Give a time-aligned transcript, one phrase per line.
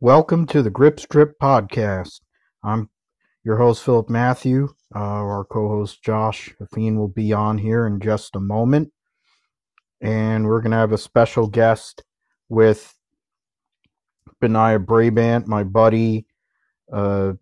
[0.00, 2.20] Welcome to the Grip Strip Podcast.
[2.62, 2.88] I'm
[3.42, 4.68] your host, Philip Matthew.
[4.94, 8.92] Uh, our co host, Josh Affine, will be on here in just a moment.
[10.00, 12.04] And we're going to have a special guest
[12.48, 12.94] with
[14.40, 16.26] Benaiah Brabant, my buddy
[16.92, 17.32] uh,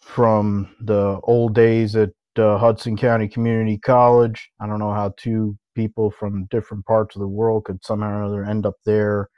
[0.00, 4.48] from the old days at uh, Hudson County Community College.
[4.60, 8.22] I don't know how two people from different parts of the world could somehow or
[8.22, 9.28] other end up there.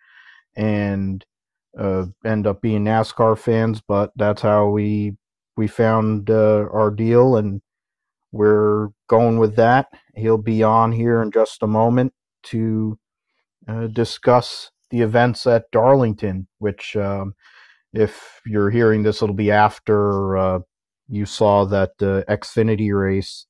[0.54, 1.24] And
[1.78, 5.16] uh, end up being NASCAR fans, but that's how we
[5.56, 7.60] we found uh, our deal, and
[8.32, 9.88] we're going with that.
[10.14, 12.12] He'll be on here in just a moment
[12.44, 12.98] to
[13.68, 17.34] uh, discuss the events at Darlington, which, um,
[17.92, 20.58] if you're hearing this, it'll be after uh,
[21.08, 23.46] you saw that the Xfinity race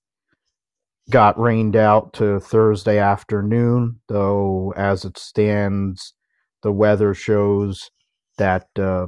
[1.11, 6.15] got rained out to Thursday afternoon, though as it stands,
[6.63, 7.91] the weather shows
[8.43, 9.07] that uh,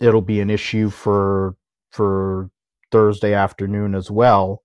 [0.00, 1.56] it'll be an issue for
[1.90, 2.48] for
[2.92, 4.62] Thursday afternoon as well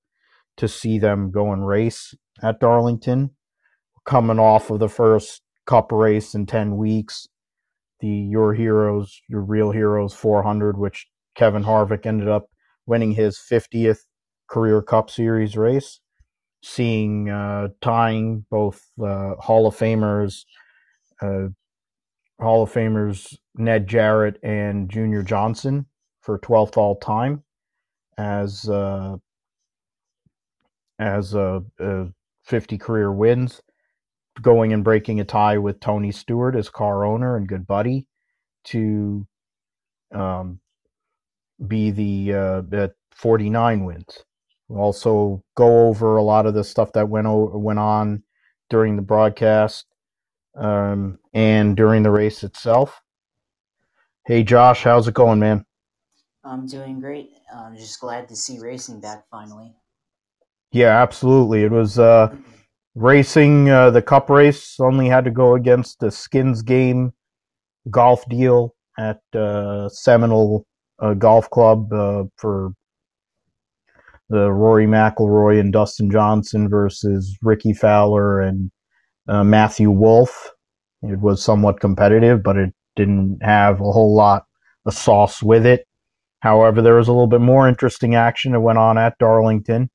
[0.58, 3.32] to see them go and race at Darlington.
[4.06, 7.28] Coming off of the first Cup race in ten weeks,
[8.02, 12.50] the Your Heroes, Your Real Heroes 400, which Kevin Harvick ended up
[12.86, 14.02] winning his 50th
[14.48, 16.02] career Cup Series race.
[16.62, 20.44] Seeing uh, tying both uh, Hall of Famers
[21.22, 21.48] uh,
[22.40, 25.86] Hall of Famers Ned Jarrett and Junior Johnson
[26.22, 27.44] for 12th all time
[28.18, 29.18] as uh,
[31.00, 32.08] as a, a
[32.46, 33.62] 50 career wins,
[34.42, 38.08] going and breaking a tie with Tony Stewart as car owner and good buddy
[38.66, 39.28] to
[40.14, 40.60] um,
[41.68, 44.24] be the uh, at 49 wins.
[44.70, 48.24] Also go over a lot of the stuff that went o- went on
[48.70, 49.86] during the broadcast
[50.56, 53.02] um, and during the race itself.
[54.26, 55.66] Hey, Josh, how's it going, man?
[56.44, 57.32] I'm doing great.
[57.56, 59.74] I'm just glad to see racing back finally.
[60.72, 61.64] Yeah, absolutely.
[61.64, 62.36] It was uh,
[62.96, 63.70] racing.
[63.70, 67.14] Uh, the Cup race only had to go against the Skins Game
[67.90, 70.66] golf deal at uh, Seminole
[71.00, 72.74] uh, Golf Club uh, for
[74.30, 78.72] the Rory McIlroy and Dustin Johnson versus Rickie Fowler and
[79.28, 80.52] uh, Matthew Wolff.
[81.02, 84.46] It was somewhat competitive, but it didn't have a whole lot
[84.86, 85.88] of sauce with it.
[86.40, 89.90] However, there was a little bit more interesting action that went on at Darlington.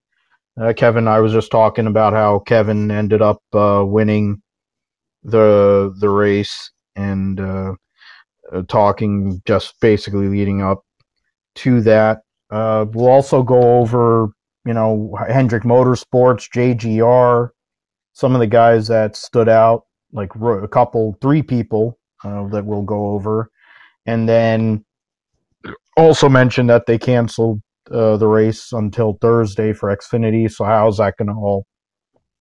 [0.60, 4.42] Uh, Kevin, I was just talking about how Kevin ended up uh, winning
[5.22, 7.72] the the race and uh,
[8.52, 10.84] uh talking just basically leading up
[11.56, 12.20] to that.
[12.50, 14.28] Uh, we'll also go over,
[14.64, 17.50] you know, Hendrick Motorsports, JGR,
[18.18, 22.82] some of the guys that stood out, like a couple, three people uh, that we'll
[22.82, 23.48] go over,
[24.06, 24.84] and then
[25.96, 27.60] also mentioned that they canceled
[27.92, 30.50] uh, the race until Thursday for Xfinity.
[30.50, 31.64] So how's that going to all?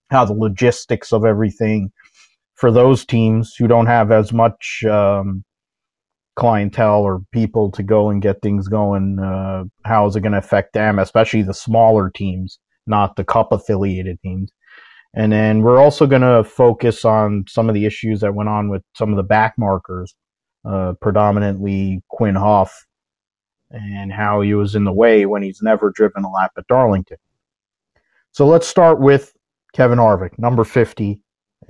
[0.10, 1.92] How the logistics of everything
[2.56, 5.44] for those teams who don't have as much um,
[6.38, 10.40] clientele or people to go and get things going, uh, how is it going to
[10.40, 14.52] affect them, especially the smaller teams, not the Cup affiliated teams?
[15.14, 18.70] And then we're also going to focus on some of the issues that went on
[18.70, 20.16] with some of the back markers,
[20.66, 22.72] uh, predominantly Quin Houff,
[23.72, 27.18] and how he was in the way when he's never driven a lap at Darlington.
[28.32, 29.34] So let's start with
[29.74, 30.38] Kevin Harvick.
[30.38, 31.20] Number 50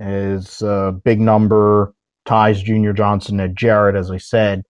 [0.00, 1.94] is a big number,
[2.26, 4.62] ties Junior Johnson at Jarrett, as I said,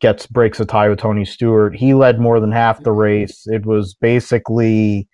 [0.00, 1.76] gets breaks a tie with Tony Stewart.
[1.76, 3.46] He led more than half the race.
[3.46, 5.08] It was basically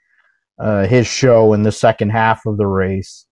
[0.58, 3.26] uh, his show in the second half of the race.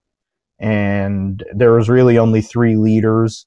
[0.59, 3.45] And there was really only three leaders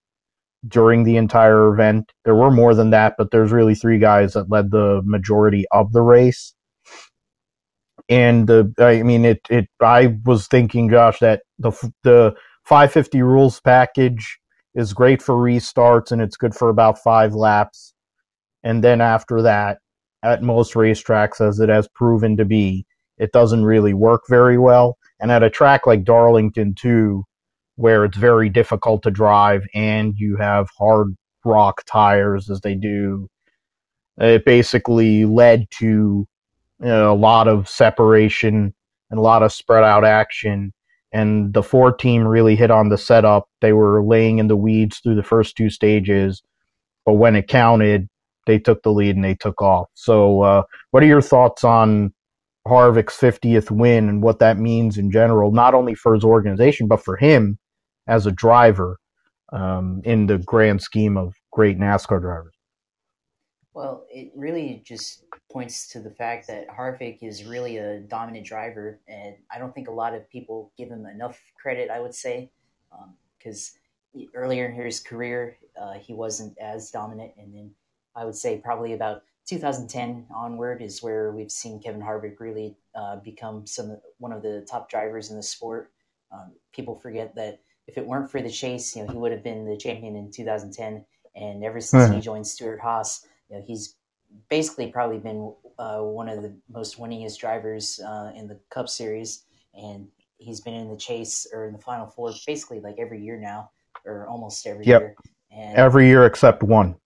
[0.67, 2.13] during the entire event.
[2.25, 5.93] There were more than that, but there's really three guys that led the majority of
[5.93, 6.55] the race.
[8.09, 11.71] And the, I mean, it, it, I was thinking, Josh, that the,
[12.03, 14.39] the 550 rules package
[14.75, 17.94] is great for restarts and it's good for about five laps.
[18.62, 19.79] And then after that,
[20.23, 22.85] at most racetracks, as it has proven to be,
[23.20, 24.96] it doesn't really work very well.
[25.20, 27.25] And at a track like Darlington, too,
[27.76, 31.14] where it's very difficult to drive and you have hard
[31.44, 33.28] rock tires as they do,
[34.17, 36.26] it basically led to
[36.81, 38.75] you know, a lot of separation
[39.11, 40.73] and a lot of spread out action.
[41.12, 43.49] And the Ford team really hit on the setup.
[43.61, 46.43] They were laying in the weeds through the first two stages,
[47.05, 48.08] but when it counted,
[48.46, 49.88] they took the lead and they took off.
[49.94, 50.62] So, uh,
[50.93, 52.14] what are your thoughts on
[52.67, 57.03] Harvick's 50th win and what that means in general, not only for his organization, but
[57.03, 57.59] for him
[58.07, 58.99] as a driver
[59.53, 62.55] um, in the grand scheme of great NASCAR drivers.
[63.73, 69.01] Well, it really just points to the fact that Harvick is really a dominant driver,
[69.09, 71.89] and I don't think a lot of people give him enough credit.
[71.89, 72.51] I would say,
[73.39, 73.73] because
[74.15, 77.71] um, earlier in his career, uh, he wasn't as dominant, and then
[78.17, 83.16] I would say probably about 2010 onward is where we've seen Kevin Harvick really uh,
[83.16, 85.90] become some one of the top drivers in the sport.
[86.32, 89.42] Um, people forget that if it weren't for the chase, you know, he would have
[89.42, 91.04] been the champion in 2010.
[91.34, 92.14] And ever since mm-hmm.
[92.14, 93.96] he joined Stewart-Haas, you know, he's
[94.48, 99.44] basically probably been uh, one of the most winningest drivers uh, in the Cup Series,
[99.75, 100.06] and
[100.38, 103.70] he's been in the chase or in the Final Four basically like every year now,
[104.04, 105.00] or almost every yep.
[105.00, 105.14] year.
[105.50, 106.96] And every year except one.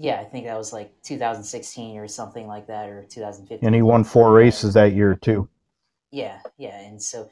[0.00, 3.66] Yeah, I think that was like 2016 or something like that, or 2015.
[3.66, 5.46] And he won four races that year too.
[6.10, 7.28] Yeah, yeah, and so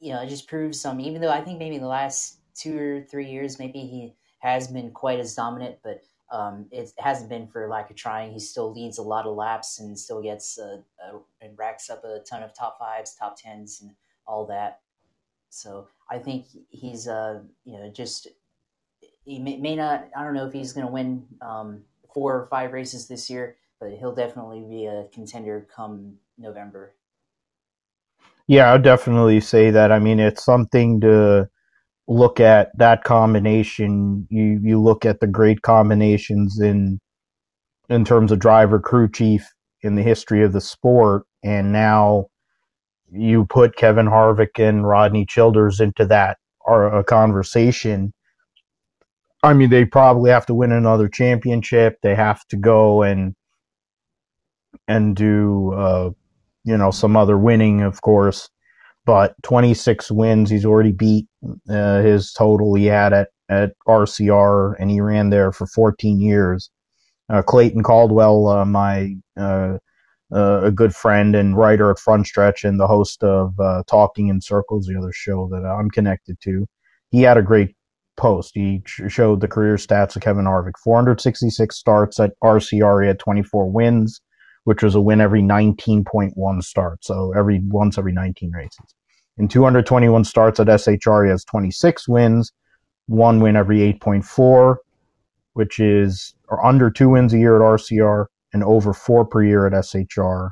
[0.00, 0.98] you know, it just proves some.
[0.98, 4.66] Even though I think maybe in the last two or three years, maybe he has
[4.66, 6.02] been quite as dominant, but
[6.32, 8.32] um, it hasn't been for lack of trying.
[8.32, 12.02] He still leads a lot of laps and still gets uh, uh, and racks up
[12.02, 13.92] a ton of top fives, top tens, and
[14.26, 14.80] all that.
[15.48, 18.26] So I think he's uh, you know just
[19.24, 20.08] he may, may not.
[20.16, 21.82] I don't know if he's going to win um,
[22.12, 26.94] four or five races this year, but he'll definitely be a contender come November.
[28.46, 29.90] Yeah, I'd definitely say that.
[29.90, 31.48] I mean, it's something to
[32.06, 34.26] look at that combination.
[34.30, 37.00] You you look at the great combinations in
[37.88, 39.50] in terms of driver crew chief
[39.82, 42.26] in the history of the sport, and now
[43.10, 48.12] you put Kevin Harvick and Rodney Childers into that or a conversation.
[49.44, 51.98] I mean, they probably have to win another championship.
[52.02, 53.34] They have to go and
[54.88, 56.10] and do uh,
[56.64, 58.48] you know some other winning, of course.
[59.04, 61.26] But 26 wins, he's already beat
[61.68, 66.70] uh, his total he had at at RCR, and he ran there for 14 years.
[67.28, 69.76] Uh, Clayton Caldwell, uh, my uh,
[70.34, 73.54] uh, a good friend and writer at Frontstretch and the host of
[73.86, 76.66] Talking in Circles, the other show that I'm connected to,
[77.10, 77.76] he had a great
[78.16, 78.52] post.
[78.54, 83.70] He showed the career stats of Kevin Harvick: 466 starts at RCR, he had 24
[83.70, 84.20] wins
[84.64, 88.94] which was a win every 19.1 starts, so every once every 19 races.
[89.36, 92.52] In 221 starts at SHR, he has 26 wins,
[93.06, 94.76] one win every 8.4,
[95.52, 99.66] which is or under two wins a year at RCR and over four per year
[99.66, 100.50] at SHR.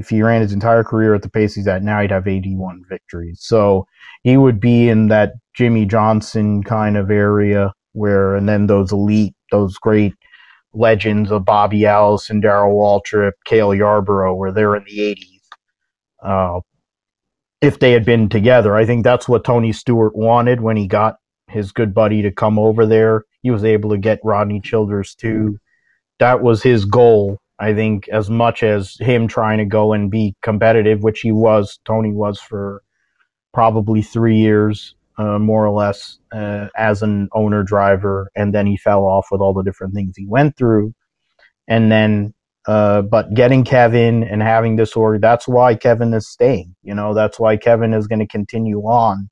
[0.00, 2.84] If he ran his entire career at the pace he's at now, he'd have 81
[2.88, 3.40] victories.
[3.42, 3.86] So
[4.22, 9.34] he would be in that Jimmie Johnson kind of area where, and then those elite,
[9.52, 10.14] those great
[10.72, 15.40] legends of Bobby Allison, Darrell Waltrip, Cale Yarborough, where they're in the 80s.
[16.24, 16.60] Uh,
[17.60, 21.16] if they had been together, I think that's what Tony Stewart wanted when he got
[21.46, 23.24] his good buddy to come over there.
[23.42, 25.58] He was able to get Rodney Childers too.
[26.20, 30.34] That was his goal, I think, as much as him trying to go and be
[30.42, 32.82] competitive, which he was, Tony was for
[33.52, 38.76] probably three years uh, more or less uh, as an owner driver, and then he
[38.76, 40.94] fell off with all the different things he went through,
[41.68, 42.34] and then.
[42.66, 46.76] Uh, but getting Kevin and having this org, that's why Kevin is staying.
[46.82, 49.30] You know, that's why Kevin is going to continue on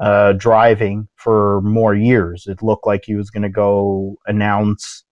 [0.00, 2.46] uh, driving for more years.
[2.46, 5.04] It looked like he was going to go announce.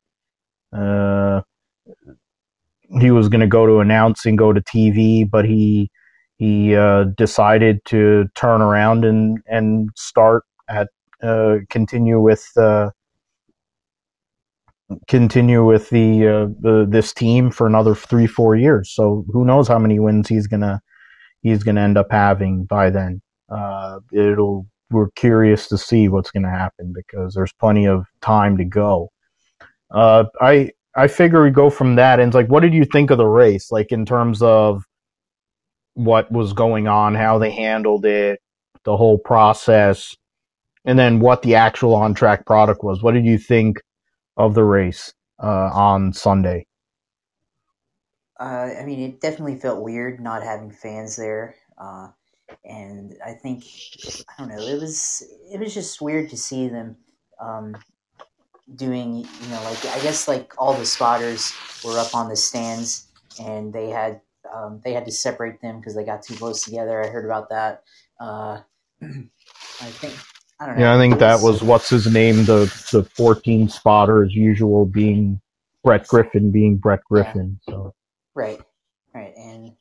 [3.00, 5.90] He was going to go to announcing, go to TV, but he
[6.36, 10.88] he uh, decided to turn around and and start at
[11.22, 12.90] uh, continue with uh,
[15.08, 18.90] continue with the, uh, the this team for another three four years.
[18.92, 20.80] So who knows how many wins he's gonna
[21.42, 23.22] he's gonna end up having by then.
[23.48, 28.64] Uh, it'll we're curious to see what's gonna happen because there's plenty of time to
[28.64, 29.10] go.
[29.90, 33.10] Uh, I I figure we go from that and it's like, what did you think
[33.10, 33.72] of the race?
[33.72, 34.84] Like in terms of
[35.94, 38.40] what was going on, how they handled it,
[38.84, 40.16] the whole process,
[40.84, 43.02] and then what the actual on track product was.
[43.02, 43.80] What did you think
[44.36, 46.66] of the race uh, on Sunday?
[48.40, 52.08] Uh, I mean, it definitely felt weird not having fans there, uh,
[52.64, 53.64] and I think
[54.28, 54.60] I don't know.
[54.60, 55.22] It was
[55.52, 56.96] it was just weird to see them
[57.40, 57.76] um,
[58.76, 59.16] doing.
[59.16, 61.52] You know, like I guess like all the spotters
[61.84, 63.06] were up on the stands,
[63.40, 64.20] and they had
[64.52, 67.02] um, they had to separate them because they got too close together.
[67.02, 67.84] I heard about that.
[68.20, 68.60] Uh,
[69.02, 70.14] I think
[70.60, 70.84] I don't know.
[70.84, 72.44] Yeah, I think was, that was what's his name.
[72.44, 75.40] The the fourteen spotter as usual being
[75.82, 77.58] Brett Griffin being Brett Griffin.
[77.66, 77.74] Yeah.
[77.74, 77.94] So
[78.34, 78.60] right,
[79.14, 79.72] right, and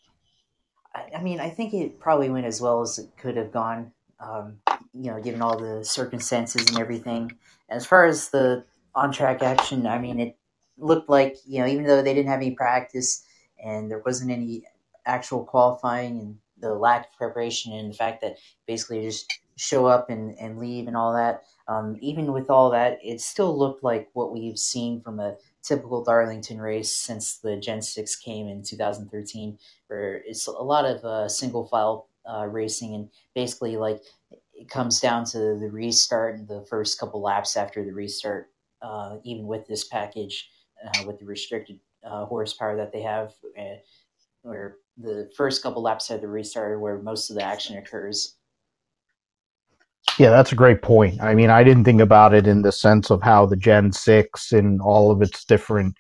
[0.95, 3.91] I, I, mean I think it probably went as well as it could have gone.
[4.19, 4.57] Um,
[4.93, 7.31] you know, given all the circumstances and everything.
[7.69, 9.87] As far as the on track action.
[9.87, 10.37] I mean, it
[10.77, 13.23] looked like you know, even though they didn't have any practice
[13.63, 14.63] and there wasn't any
[15.05, 20.09] actual qualifying and the lack of preparation and the fact that basically just show up
[20.09, 21.43] and, and leave and all that.
[21.67, 26.03] Um, even with all that, it still looked like what we've seen from a typical
[26.03, 29.57] Darlington race since the Gen 6 came in 2013,
[29.87, 34.01] where it's a lot of uh, single file uh, racing and basically like
[34.53, 38.50] it comes down to the restart and the first couple laps after the restart,
[38.81, 40.49] uh, even with this package,
[40.85, 43.75] uh, with the restricted uh, horsepower that they have, uh,
[44.41, 48.35] where the first couple laps at the restart where most of the action occurs.
[50.17, 51.21] Yeah, that's a great point.
[51.21, 54.51] I mean, I didn't think about it in the sense of how the Gen 6
[54.51, 55.95] in all of its different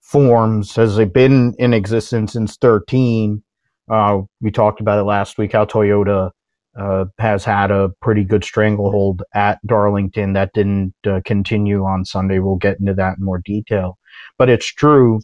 [0.00, 3.42] forms has been in existence since 13.
[3.88, 6.30] Uh, we talked about it last week how Toyota
[6.78, 12.38] uh, has had a pretty good stranglehold at Darlington that didn't uh, continue on Sunday.
[12.38, 13.98] We'll get into that in more detail.
[14.38, 15.20] But it's true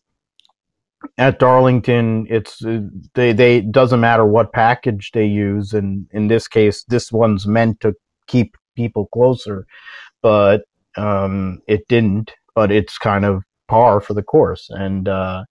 [1.16, 2.80] at Darlington, it's uh,
[3.14, 7.80] they they doesn't matter what package they use, and in this case, this one's meant
[7.80, 7.94] to
[8.26, 9.66] keep people closer,
[10.22, 10.62] but
[10.96, 12.32] um, it didn't.
[12.54, 15.44] But it's kind of par for the course, and uh,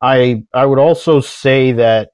[0.00, 2.09] I I would also say that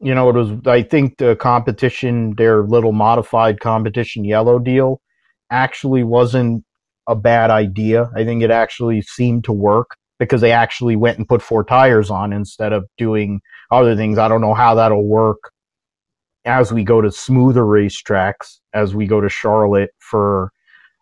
[0.00, 5.00] you know it was I think the competition, their little modified competition yellow deal,
[5.50, 6.64] actually wasn't
[7.06, 8.10] a bad idea.
[8.14, 12.10] I think it actually seemed to work because they actually went and put four tires
[12.10, 14.18] on instead of doing other things.
[14.18, 15.52] I don't know how that'll work
[16.44, 20.52] as we go to smoother racetracks, as we go to Charlotte for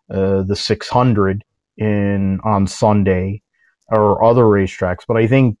[0.09, 1.43] uh, the 600
[1.77, 3.41] in on Sunday
[3.89, 5.03] or other racetracks.
[5.07, 5.57] But I think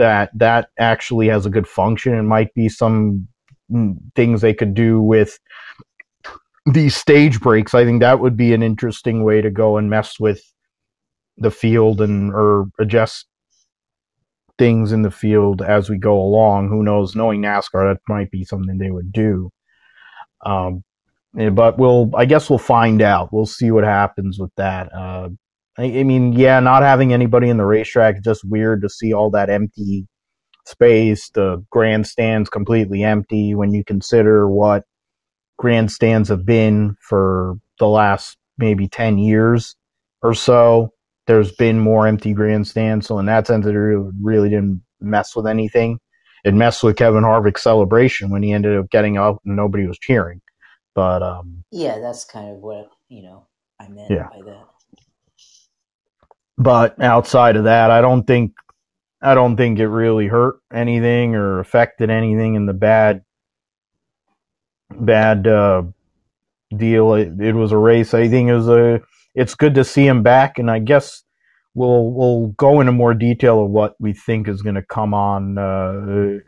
[0.00, 2.14] that that actually has a good function.
[2.14, 3.28] It might be some
[4.16, 5.38] things they could do with
[6.72, 7.74] these stage breaks.
[7.74, 10.42] I think that would be an interesting way to go and mess with
[11.36, 13.26] the field and or adjust
[14.58, 16.70] things in the field as we go along.
[16.70, 17.14] Who knows?
[17.14, 19.50] Knowing NASCAR, that might be something they would do.
[20.44, 20.82] Um,
[21.38, 23.32] eh, but we'll, I guess we'll find out.
[23.32, 24.92] We'll see what happens with that.
[24.94, 25.28] Uh,
[25.80, 29.30] I, I, mean, yeah, not having anybody in the racetrack just weird to see all
[29.30, 30.06] that empty
[30.66, 31.30] space.
[31.30, 34.84] The grandstands completely empty when you consider what
[35.58, 39.74] grandstands have been for the last maybe 10 years
[40.22, 40.92] or so
[41.30, 43.06] there's been more empty grandstands.
[43.06, 46.00] So in that sense, it really didn't mess with anything.
[46.44, 49.98] It messed with Kevin Harvick's celebration when he ended up getting up and nobody was
[49.98, 50.40] cheering.
[50.94, 53.46] But um, yeah, that's kind of what you know
[53.78, 54.28] I meant yeah.
[54.28, 54.64] by that.
[56.60, 58.52] But outside of that, I don't think
[59.22, 63.22] I don't think it really hurt anything or affected anything in the bad
[64.90, 65.84] bad uh,
[66.76, 67.14] deal.
[67.14, 68.12] It, it was a race.
[68.12, 69.00] I think it was a
[69.34, 71.22] it's good to see him back, and I guess
[71.74, 75.56] we'll we'll go into more detail of what we think is going to come on
[75.56, 76.40] uh,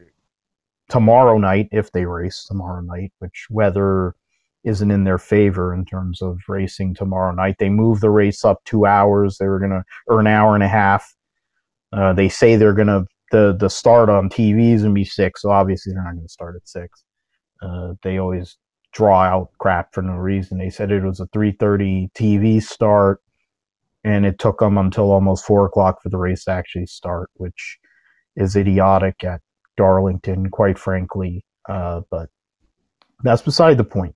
[0.90, 4.14] tomorrow night if they race tomorrow night, which weather
[4.64, 7.57] isn't in their favor in terms of racing tomorrow night.
[7.59, 9.38] They moved the race up two hours.
[9.38, 11.14] They were going to or an hour and a half.
[11.92, 15.04] Uh, they say they're going to the the start on TV is going to be
[15.04, 17.04] six, so obviously they're not going to start at six.
[17.62, 18.57] Uh, they always
[18.92, 20.59] draw out crap for no reason.
[20.59, 23.21] They said it was a 3:30 TV start,
[24.04, 27.78] and it took them until almost four o'clock for the race to actually start, which
[28.37, 29.40] is idiotic at
[29.76, 31.45] Darlington, quite frankly.
[31.69, 32.28] Uh, but
[33.23, 34.14] that's beside the point.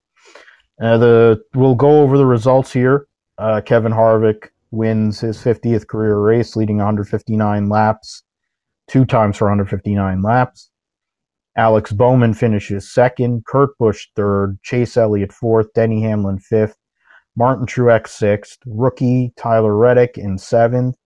[0.80, 3.06] Uh, the we'll go over the results here.
[3.38, 8.23] Uh, Kevin Harvick wins his 50th career race, leading 159 laps,
[8.88, 10.71] two times for 159 laps.
[11.56, 16.76] Alex Bowman finishes second, Kurt Busch third, Chase Elliott fourth, Denny Hamlin fifth,
[17.35, 20.97] Martin Truex sixth, rookie Tyler Reddick in seventh,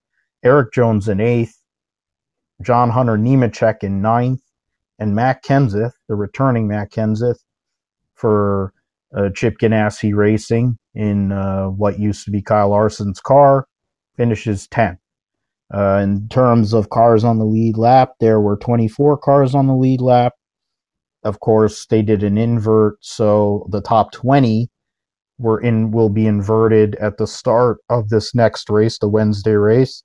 [0.43, 1.57] Erik Jones in eighth,
[2.62, 4.43] John Hunter Nemechek in ninth,
[4.99, 7.39] and Matt Kenseth, the returning Matt Kenseth,
[8.15, 8.75] for
[9.35, 13.67] Chip Ganassi Racing in uh, what used to be Kyle Larson's car,
[14.17, 14.99] finishes 10th.
[15.73, 19.75] Uh, in terms of cars on the lead lap, there were 24 cars on the
[19.75, 20.33] lead lap
[21.23, 24.71] of course, they did an invert, so the top 20
[25.38, 30.02] were in will be inverted at the start of this next race, the Wednesday race.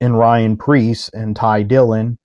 [0.00, 2.18] And Ryan Preece and Ty Dillon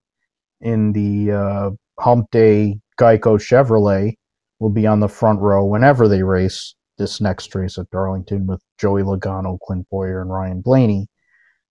[0.62, 4.16] in the uh, Hump Day Geico Chevrolet
[4.60, 8.62] will be on the front row whenever they race this next race at Darlington with
[8.78, 11.08] Joey Logano, Clint Bowyer, and Ryan Blaney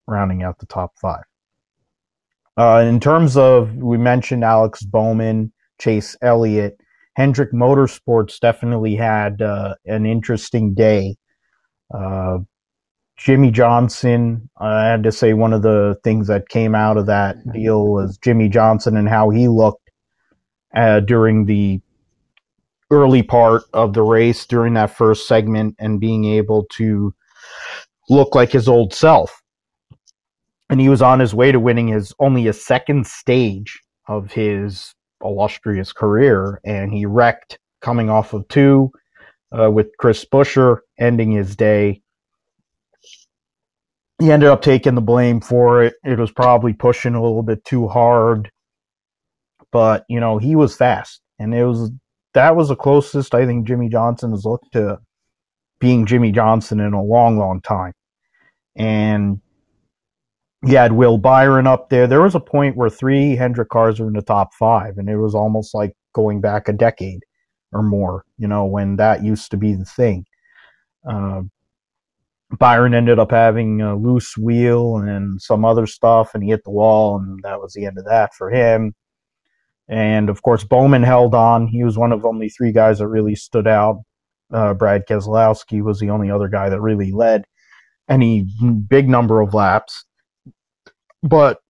[0.07, 1.23] rounding out the top five.
[2.57, 6.76] Uh, in terms of, we mentioned Alex Bowman Chase Elliott.
[7.14, 11.16] Hendrick Motorsports definitely had uh, an interesting day.
[11.95, 12.38] Uh,
[13.16, 17.37] Jimmie Johnson, I had to say one of the things that came out of that
[17.52, 19.90] deal was Jimmie Johnson and how he looked
[20.75, 21.80] uh, during the
[22.90, 27.14] early part of the race during that first segment and being able to
[28.09, 29.42] look like his old self.
[30.71, 34.95] And he was on his way to winning his only a second stage of his
[35.23, 38.90] illustrious career, and he wrecked coming off of two
[39.59, 42.02] uh, with Chris Buescher ending his day.
[44.18, 45.95] He ended up taking the blame for it.
[46.04, 48.50] It was probably pushing a little bit too hard,
[49.71, 51.90] but you know he was fast, and it was
[52.38, 55.00] that was the closest I think Jimmie Johnson has looked to
[55.80, 57.92] being Jimmie Johnson in a long, long time.
[58.76, 59.40] And
[60.62, 62.07] you had Will Byron up there.
[62.07, 65.16] There was a point where three Hendrick cars were in the top five, and it
[65.16, 67.25] was almost like going back a decade
[67.73, 70.25] or more, you know, when that used to be the thing.
[71.09, 71.42] Uh,
[72.57, 76.71] Byron ended up having a loose wheel and some other stuff, and he hit the
[76.71, 78.95] wall, and that was the end of that for him.
[79.88, 81.66] And of course, Bowman held on.
[81.66, 84.02] He was one of only three guys that really stood out.
[84.52, 87.45] Uh, Brad Keselowski was the only other guy that really led
[88.09, 88.47] any
[88.88, 90.04] big number of laps.
[91.23, 91.61] But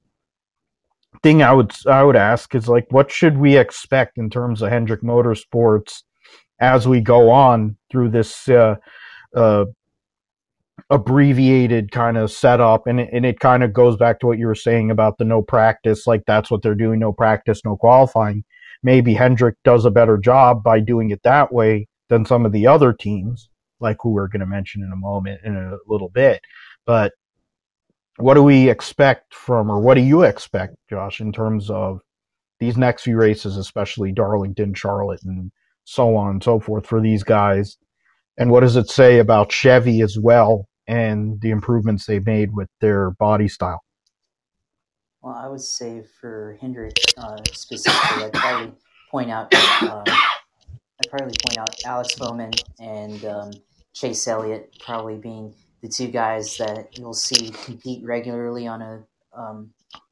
[1.22, 4.70] thing I would I would ask is like, what should we expect in terms of
[4.70, 6.02] Hendrick Motorsports
[6.60, 8.76] as we go on through this uh,
[9.34, 9.64] uh,
[10.90, 12.86] abbreviated kind of setup?
[12.86, 15.24] And it, and it kind of goes back to what you were saying about the
[15.24, 16.06] no practice.
[16.06, 18.44] Like that's what they're doing: no practice, no qualifying.
[18.82, 22.66] Maybe Hendrick does a better job by doing it that way than some of the
[22.66, 23.48] other teams,
[23.80, 26.40] like who we're going to mention in a moment, in a little bit.
[26.86, 27.12] But
[28.18, 32.00] what do we expect from, or what do you expect, Josh, in terms of
[32.60, 35.50] these next few races, especially Darlington, Charlotte, and
[35.84, 37.76] so on and so forth for these guys?
[38.36, 42.68] And what does it say about Chevy as well and the improvements they made with
[42.80, 43.84] their body style?
[45.22, 48.72] Well, I would say for Hendrick uh, specifically, I'd probably
[49.10, 53.50] point out uh, I'd probably point out Alex Bowman and um,
[53.94, 59.04] Chase Elliott probably being the two guys that you'll see compete regularly on a
[59.36, 59.70] um,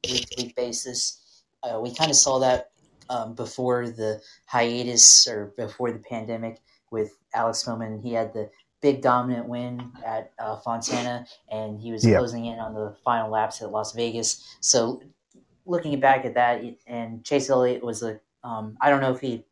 [0.08, 1.42] week to week basis.
[1.62, 2.70] Uh, we kind of saw that
[3.08, 6.60] um, before the hiatus or before the pandemic
[6.90, 8.00] with Alex Bowman.
[8.02, 8.50] He had the
[8.82, 12.18] big dominant win at uh, Fontana, and he was yeah.
[12.18, 14.56] closing in on the final laps at Las Vegas.
[14.60, 15.02] So,
[15.64, 19.44] looking back at that, and Chase Elliott was a um, I don't know if he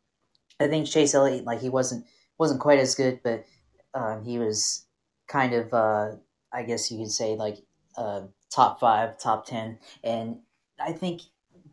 [0.59, 2.05] I think Chase Elliott, like he wasn't
[2.37, 3.45] wasn't quite as good, but
[3.93, 4.85] um, he was
[5.27, 6.11] kind of, uh,
[6.53, 7.57] I guess you could say, like
[7.97, 9.79] uh, top five, top ten.
[10.03, 10.39] And
[10.79, 11.21] I think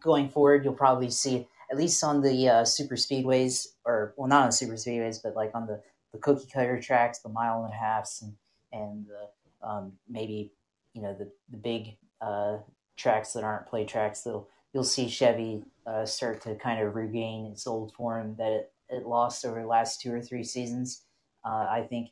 [0.01, 4.45] going forward, you'll probably see at least on the uh, super speedways, or well, not
[4.45, 5.81] on super speedways, but like on the
[6.13, 8.35] the cookie cutter tracks, the mile and a halfs, and
[8.73, 10.53] and the, um, maybe
[10.95, 12.59] you know the the big uh,
[12.97, 14.23] tracks that aren't play tracks.
[14.23, 18.73] They'll you'll see Chevy uh, start to kind of regain its old form that it,
[18.89, 21.03] it lost over the last two or three seasons.
[21.45, 22.11] Uh, I think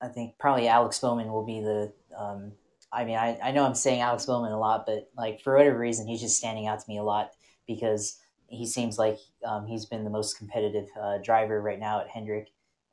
[0.00, 1.92] I think probably Alex Bowman will be the.
[2.16, 2.52] Um,
[2.94, 5.78] I mean, I, I know I'm saying Alex Bowman a lot, but like for whatever
[5.78, 7.30] reason, he's just standing out to me a lot
[7.66, 8.18] because
[8.52, 12.48] he seems like um, he's been the most competitive uh, driver right now at Hendrick.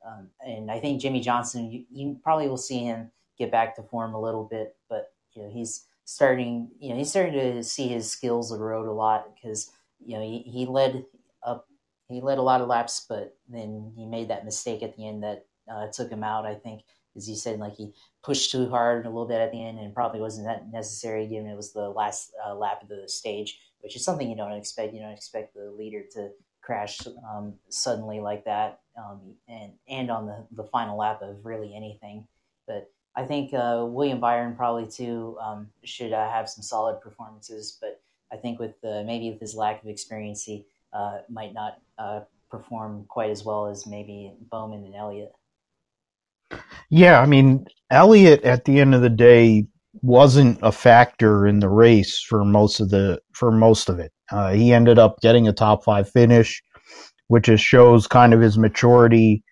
[0.06, 3.82] Um, and I think Jimmie Johnson, you, you, probably will see him get back to
[3.82, 7.88] form a little bit, but you know he's starting, you know, he's starting to see
[7.88, 9.70] his skills erode a lot because
[10.04, 11.04] you know he, he led
[11.42, 11.68] up,
[12.08, 15.22] he led a lot of laps, but then he made that mistake at the end
[15.22, 16.46] that uh, took him out.
[16.46, 16.82] I think,
[17.14, 17.92] as you said, like he
[18.22, 21.50] pushed too hard a little bit at the end, and probably wasn't that necessary given
[21.50, 24.94] it was the last uh, lap of the stage, which is something you don't expect.
[24.94, 26.30] You don't expect the leader to
[26.62, 26.98] crash
[27.32, 32.26] um, suddenly like that, um, and and on the the final lap of really anything,
[32.66, 37.76] but I think uh, William Byron probably too um, should uh, have some solid performances,
[37.80, 38.00] but
[38.32, 42.20] I think with uh, maybe with his lack of experience, he uh, might not uh,
[42.50, 45.32] perform quite as well as maybe Bowman and Elliott.
[46.88, 49.66] Yeah, I mean Elliott at the end of the day
[50.02, 54.12] wasn't a factor in the race for most of the for most of it.
[54.30, 56.62] Uh, he ended up getting a top five finish,
[57.28, 59.42] which just shows kind of his maturity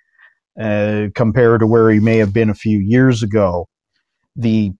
[0.61, 3.66] uh, compared to where he may have been a few years ago.
[4.37, 4.72] The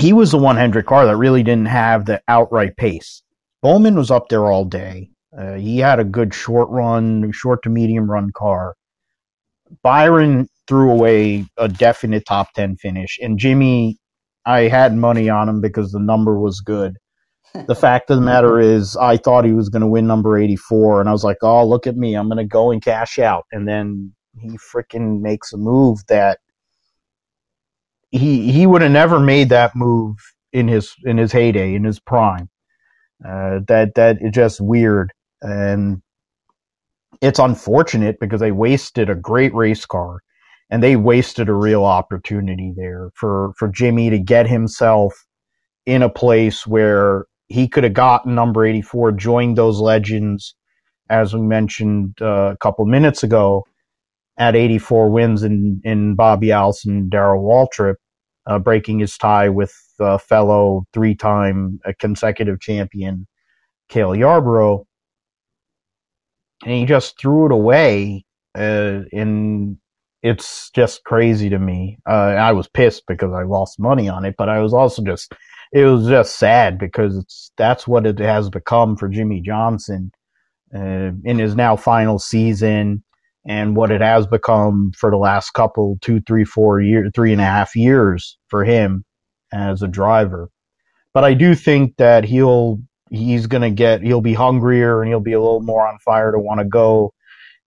[0.00, 3.22] he was the one Hendrick car that really didn't have the outright pace.
[3.62, 5.10] Bowman was up there all day.
[5.36, 8.74] Uh, he had a good short run, short to medium run car.
[9.82, 13.18] Byron threw away a definite top 10 finish.
[13.20, 13.98] And Jimmie,
[14.46, 16.96] I had money on him because the number was good.
[17.66, 21.00] The fact of the matter is, I thought he was going to win number 84.
[21.00, 22.14] And I was like, oh, look at me.
[22.14, 23.44] I'm going to go and cash out.
[23.50, 26.38] And then he freaking makes a move that
[28.10, 30.16] he he would have never made that move
[30.52, 32.48] in his in his heyday in his prime.
[33.24, 36.02] Uh, that that is just weird, and
[37.20, 40.20] it's unfortunate because they wasted a great race car,
[40.70, 45.26] and they wasted a real opportunity there for for Jimmie to get himself
[45.86, 50.54] in a place where he could have gotten number 84, joined those legends,
[51.10, 53.66] as we mentioned uh, a couple minutes ago,
[54.38, 57.96] at 84 wins in, in Bobby Allison, Darrell Waltrip,
[58.46, 63.26] uh, breaking his tie with uh, fellow three time consecutive champion,
[63.88, 64.86] Cale Yarborough.
[66.62, 68.24] And he just threw it away.
[68.54, 69.76] Uh, and
[70.22, 71.98] it's just crazy to me.
[72.08, 75.32] Uh, I was pissed because I lost money on it, but I was also just
[75.72, 80.10] it was just sad because it's that's what it has become for Jimmie Johnson
[80.74, 83.02] uh, in his now final season,
[83.46, 87.40] and what it has become for the last couple two, three, four years, three and
[87.40, 89.04] a half years for him
[89.52, 90.50] as a driver.
[91.14, 92.80] But I do think that he'll
[93.10, 96.38] he's gonna get he'll be hungrier and he'll be a little more on fire to
[96.38, 97.14] want to go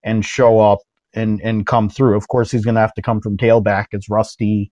[0.04, 0.80] and show up
[1.14, 2.18] and and come through.
[2.18, 4.72] Of course, he's gonna have to come from tailback, as Rusty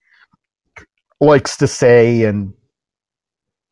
[1.19, 2.53] likes to say, and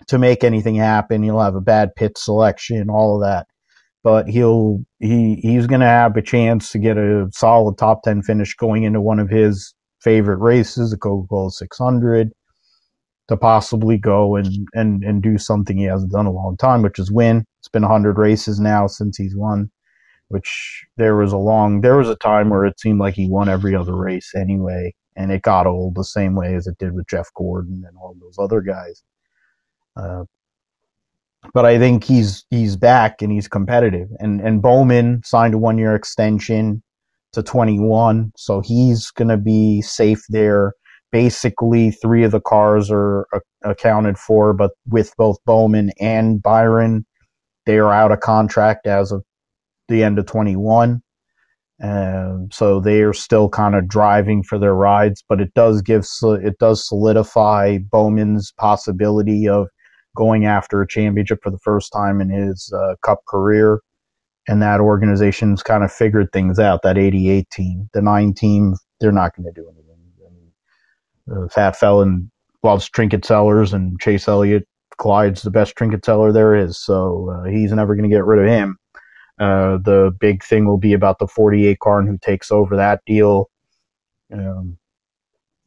[0.08, 1.24] to make anything happen.
[1.24, 3.48] He'll have a bad pit selection, all of that.
[4.04, 8.22] But he'll he he's going to have a chance to get a solid top ten
[8.22, 12.32] finish going into one of his favorite races, the Coca Cola 600,
[13.28, 16.98] to possibly go and and and do something he hasn't done a long time, which
[16.98, 17.44] is win.
[17.60, 19.70] It's been 100 races now since he's won.
[20.30, 23.50] Which there was a long there was a time where it seemed like he won
[23.50, 27.08] every other race anyway, and it got old the same way as it did with
[27.08, 29.04] Jeff Gordon and all those other guys.
[29.96, 30.24] Uh,
[31.54, 34.10] but I think he's he's back and he's competitive.
[34.20, 36.84] And and Bowman signed a one year extension
[37.34, 40.74] to 21, so he's going to be safe there.
[41.12, 43.28] Basically, three of the cars are
[43.64, 47.06] accounted for, but with both Bowman and Byron,
[47.66, 49.24] they are out of contract as of
[49.90, 51.02] the end of 21.
[51.82, 56.06] Um, so they are still kind of driving for their rides, but it does give
[56.24, 59.68] it does solidify Bowman's possibility of
[60.16, 63.80] going after a championship for the first time in his uh, cup career.
[64.48, 66.82] And that organization's kind of figured things out.
[66.82, 69.96] That 88 team, the nine team, they're not going to do anything.
[70.26, 72.32] I mean, uh, Fat Felon
[72.64, 76.78] loves trinket sellers, and Chase Elliott, Clyde's the best trinket seller there is.
[76.78, 78.78] So uh, he's never going to get rid of him.
[79.40, 83.02] Uh, the big thing will be about the 48 car and who takes over that
[83.06, 83.50] deal.
[84.34, 84.78] Um,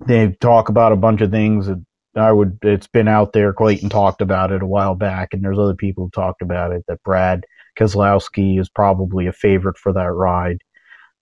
[0.06, 1.70] they talk about a bunch of things.
[2.14, 2.58] I would.
[2.62, 3.52] It's been out there.
[3.52, 6.84] Clayton talked about it a while back, and there's other people who talked about it.
[6.86, 7.44] That Brad
[7.78, 10.58] Keselowski is probably a favorite for that ride.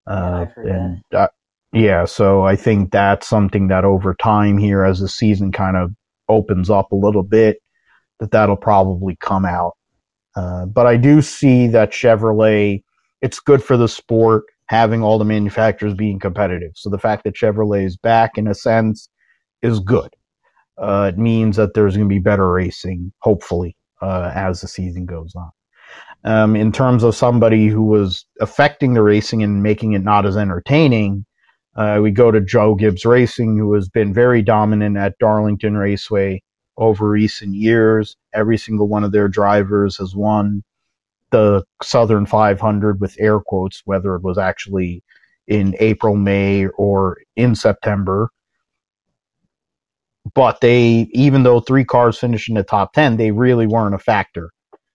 [0.06, 1.28] Uh, yeah, and uh,
[1.72, 5.92] yeah, so I think that's something that over time here, as the season kind of
[6.28, 7.58] opens up a little bit,
[8.18, 9.74] that that'll probably come out.
[10.40, 12.82] Uh, but I do see that Chevrolet.
[13.20, 16.72] It's good for the sport having all the manufacturers being competitive.
[16.76, 19.08] So the fact that Chevrolet is back in a sense
[19.62, 20.10] is good
[20.80, 25.04] uh, it means that there's going to be better racing, hopefully, uh, as the season
[25.04, 25.50] goes on.
[26.24, 30.36] Um, in terms of somebody who was affecting the racing and making it not as
[30.36, 31.26] entertaining,
[31.76, 36.42] uh, we go to Joe Gibbs Racing, who has been very dominant at Darlington Raceway
[36.80, 38.16] over recent years.
[38.34, 40.64] Every single one of their drivers has won
[41.30, 45.04] the Southern 500 with air quotes, whether it was actually
[45.46, 48.30] in April, May, or in September
[50.34, 53.98] but they, even though three cars finished in the top 10, they really weren't a
[53.98, 54.50] factor.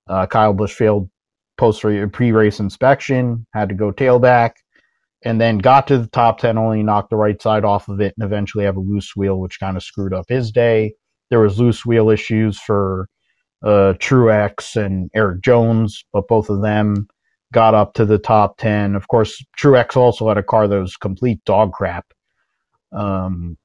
[0.08, 1.10] Uh, Kyle Busch failed
[1.58, 4.52] post pre race inspection, had to go tailback,
[5.24, 8.14] and then got to the top 10, only knocked the right side off of it,
[8.18, 10.94] and eventually have a loose wheel, which kind of screwed up his day.
[11.30, 13.08] There was loose wheel issues for
[13.64, 17.08] uh, Truex and Erik Jones, but both of them
[17.52, 18.96] got up to the top 10.
[18.96, 22.06] Of course, Truex also had a car that was complete dog crap.
[22.92, 23.58] Um,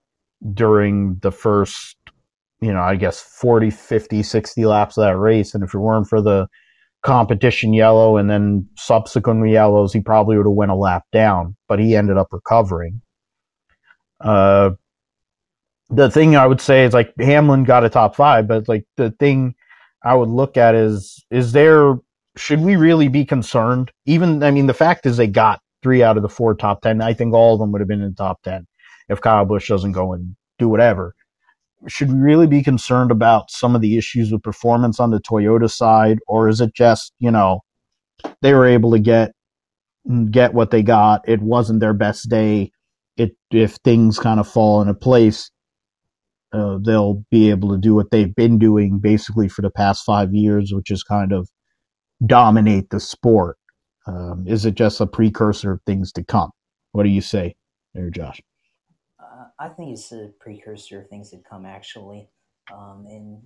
[0.54, 1.96] during the first,
[2.60, 5.54] you know, I guess 40, 50, 60 laps of that race.
[5.54, 6.48] And if it weren't for the
[7.02, 11.78] competition yellow and then subsequent yellows, he probably would have went a lap down, but
[11.78, 13.00] he ended up recovering.
[14.20, 14.70] Uh,
[15.90, 19.10] the thing I would say is like Hamlin got a top five, but like the
[19.18, 19.54] thing
[20.04, 21.94] I would look at is, is there,
[22.36, 23.90] should we really be concerned?
[24.06, 27.02] Even, I mean, the fact is they got three out of the four top 10.
[27.02, 28.66] I think all of them would have been in the top 10
[29.08, 31.14] if Kyle Busch doesn't go and do whatever.
[31.88, 35.70] Should we really be concerned about some of the issues with performance on the Toyota
[35.70, 37.60] side, or is it just you know
[38.42, 39.32] they were able to get
[40.30, 41.26] get what they got?
[41.26, 42.70] It wasn't their best day.
[43.16, 45.50] It if things kind of fall into place,
[46.52, 50.34] uh, they'll be able to do what they've been doing basically for the past five
[50.34, 51.48] years, which is kind of
[52.26, 53.58] dominate the sport.
[54.06, 56.50] Um, is it just a precursor of things to come?
[56.92, 57.56] What do you say
[57.94, 58.40] there, Josh?
[59.20, 62.28] Uh, I think it's a precursor of things to come, actually.
[62.72, 63.42] Um, and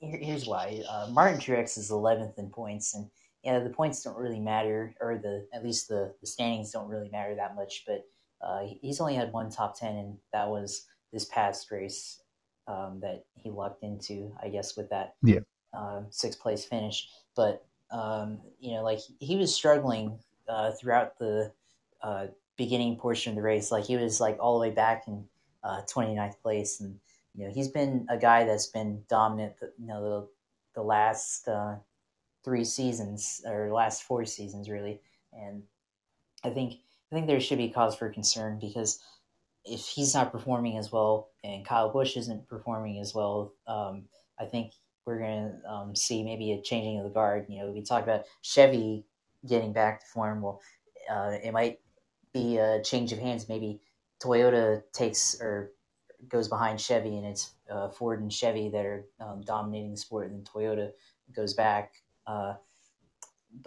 [0.00, 0.82] here, here's why.
[0.88, 3.08] Uh, Martin Truex is 11th in points, and
[3.44, 7.10] yeah, the points don't really matter, or the at least the, the standings don't really
[7.10, 7.84] matter that much.
[7.86, 8.04] But
[8.46, 12.21] uh, he's only had one top 10, and that was this past race
[12.72, 15.40] um, that he lucked into, I guess, with that yeah.
[15.74, 17.08] uh, sixth place finish.
[17.36, 21.52] But um, you know, like he was struggling uh, throughout the
[22.02, 23.70] uh, beginning portion of the race.
[23.70, 25.24] Like he was like all the way back in
[25.62, 26.98] uh, 29th place, and
[27.34, 29.58] you know he's been a guy that's been dominant.
[29.60, 30.28] The, you know the
[30.74, 31.76] the last uh,
[32.44, 35.00] three seasons or last four seasons really,
[35.32, 35.62] and
[36.42, 36.74] I think
[37.10, 39.00] I think there should be cause for concern because
[39.64, 44.04] if he's not performing as well and Kyle Busch isn't performing as well, um,
[44.40, 44.72] I think
[45.06, 47.46] we're going to um, see maybe a changing of the guard.
[47.48, 49.04] You know, we talked about Chevy
[49.46, 50.42] getting back to form.
[50.42, 50.60] Well,
[51.10, 51.80] uh, it might
[52.32, 53.48] be a change of hands.
[53.48, 53.80] Maybe
[54.22, 55.72] Toyota takes or
[56.28, 60.30] goes behind Chevy, and it's uh, Ford and Chevy that are um, dominating the sport,
[60.30, 60.90] and Toyota
[61.34, 61.92] goes back.
[62.26, 62.54] Uh,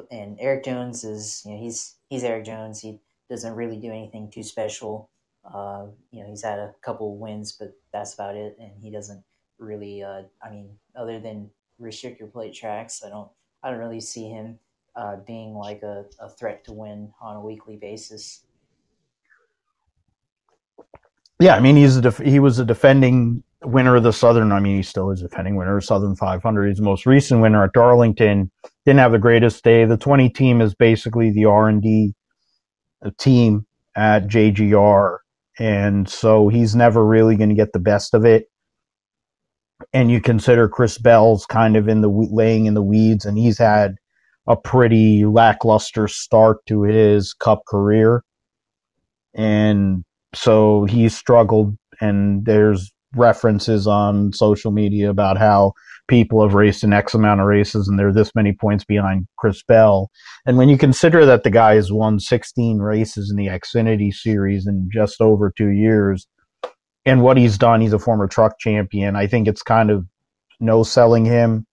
[0.09, 2.79] and Erik Jones is, you know, he's he's Erik Jones.
[2.79, 5.09] He doesn't really do anything too special.
[5.53, 9.23] Uh, you know, he's had a couple wins, but that's about it, and he doesn't
[9.59, 10.03] really.
[10.03, 11.49] Uh, I mean, other than
[11.81, 13.29] restrictor plate tracks, I don't.
[13.63, 14.59] I don't really see him
[14.95, 18.45] uh, being like a, a threat to win on a weekly basis.
[21.39, 24.51] Yeah, I mean he's a def- he was a defending winner of the Southern.
[24.51, 26.67] I mean he still is a defending winner of Southern 500.
[26.67, 28.51] He's the most recent winner at Darlington.
[28.85, 29.83] Didn't have the greatest day.
[29.85, 32.15] The 20 team is basically the R and D
[33.05, 35.17] uh, team at JGR,
[35.59, 38.49] and so he's never really going to get the best of it
[39.93, 43.57] and you consider Chris Bell's kind of in the laying in the weeds, and he's
[43.57, 43.95] had
[44.47, 48.23] a pretty lackluster start to his Cup career,
[49.33, 51.77] and so he's struggled.
[52.01, 55.73] And there's references on social media about how
[56.07, 59.63] people have raced an X amount of races and they're this many points behind Chris
[59.63, 60.11] Bell.
[60.45, 64.67] And when you consider that the guy has won 16 races in the Xfinity series
[64.67, 66.27] in just over two years,
[67.05, 69.15] and what he's done, he's a former truck champion.
[69.15, 70.05] I think it's kind of
[70.59, 71.65] no selling him.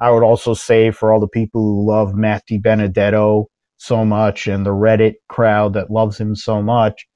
[0.00, 3.46] I would also say for all the people who love Matt DiBenedetto
[3.78, 7.06] so much and the Reddit crowd that loves him so much,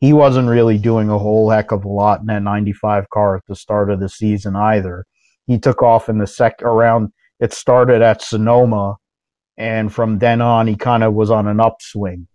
[0.00, 3.42] he wasn't really doing a whole heck of a lot in that 95 car at
[3.48, 5.06] the start of the season either.
[5.46, 8.96] He took off in the sec around, it started at Sonoma,
[9.56, 12.26] and from then on, he kind of was on an upswing.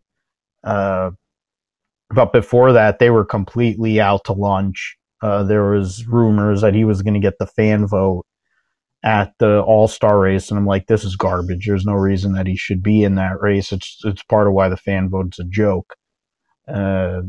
[0.64, 1.12] Uh,
[2.10, 4.98] but before that, they were completely out to lunch.
[5.22, 8.26] Uh, there was rumors that he was going to get the fan vote
[9.04, 11.68] at the All Star race, and I'm like, this is garbage.
[11.68, 13.72] There's no reason that he should be in that race.
[13.72, 15.96] It's it's part of why the fan vote's a joke.
[16.68, 17.22] Uh,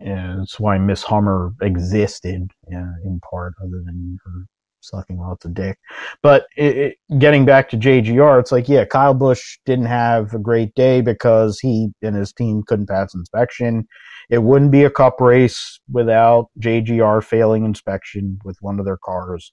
[0.00, 4.46] it's why Miss Hummer existed, yeah, in part, other than her
[4.84, 5.78] sucking lots of dick.
[6.22, 10.38] But it, it, getting back to JGR, it's like, yeah, Kyle Busch didn't have a
[10.38, 13.86] great day because he and his team couldn't pass inspection.
[14.30, 19.52] It wouldn't be a cup race without JGR failing inspection with one of their cars.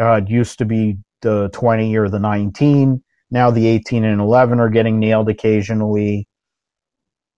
[0.00, 3.02] Uh, it used to be the 20 or the 19.
[3.30, 6.28] Now the 18 and 11 are getting nailed occasionally.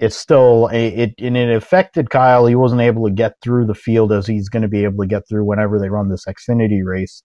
[0.01, 2.47] It's still a, it and it affected Kyle.
[2.47, 5.09] He wasn't able to get through the field as he's going to be able to
[5.09, 7.23] get through whenever they run this Xfinity race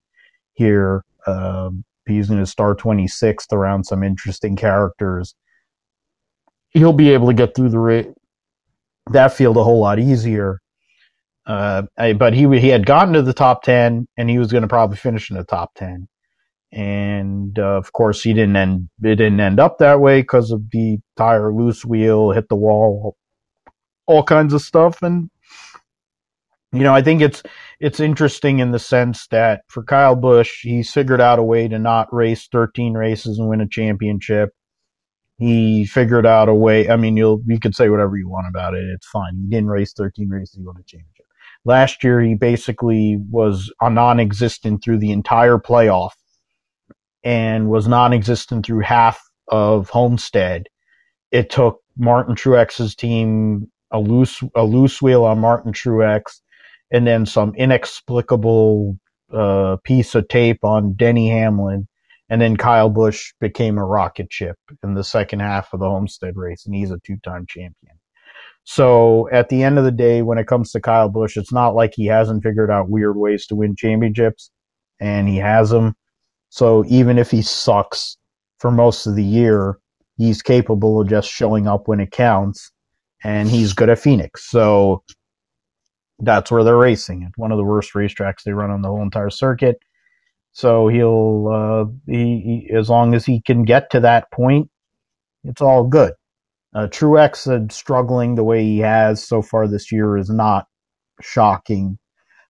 [0.54, 1.04] here.
[1.28, 5.36] Um, he's going to start 26th around some interesting characters.
[6.72, 8.12] He'll be able to get through the ra-
[9.12, 10.60] that field a whole lot easier.
[11.46, 14.62] Uh, I, but he he had gotten to the top 10 and he was going
[14.62, 16.08] to probably finish in the top 10
[16.74, 20.72] and uh, of course he didn't end it didn't end up that way because of
[20.72, 23.16] the tire loose wheel hit the wall
[24.06, 25.02] all kinds of stuff.
[25.02, 25.30] And
[26.72, 27.44] you know i think it's
[27.80, 31.78] it's interesting in the sense that for kyle busch he's figured out a way to
[31.78, 34.50] not race 13 races and win a championship.
[35.38, 38.74] He figured out a way i mean you'll you could say whatever you want about
[38.74, 38.84] it.
[38.96, 39.36] It's fine.
[39.36, 41.28] He didn't race 13 races he won a championship.
[41.64, 46.12] Last year he basically was a non-existent through the entire playoff
[47.24, 50.68] and was non-existent through half of Homestead.
[51.32, 56.42] It took Martin Truex's team a loose a loose wheel on Martin Truex,
[56.92, 58.98] and then some inexplicable
[59.32, 61.88] uh, piece of tape on Denny Hamlin,
[62.30, 66.36] and then Kyle Busch became a rocket ship in the second half of the Homestead
[66.36, 68.00] race, and he's a two-time champion.
[68.64, 71.76] So at the end of the day, when it comes to Kyle Busch, it's not
[71.76, 74.52] like he hasn't figured out weird ways to win championships,
[75.00, 75.96] and he has them.
[76.54, 78.16] So even if he sucks
[78.60, 79.80] for most of the year,
[80.18, 82.72] he's capable of just showing up when it counts,
[83.24, 84.48] and he's good at Phoenix.
[84.52, 85.04] So
[86.20, 89.02] that's where they're racing at one of the worst racetracks they run on the whole
[89.02, 89.78] entire circuit.
[90.52, 94.70] So he'll, uh, he, he, as long as he can get to that point,
[95.44, 96.14] it's all good.
[96.76, 100.68] Uh, Truex uh, struggling the way he has so far this year is not
[101.20, 101.98] shocking,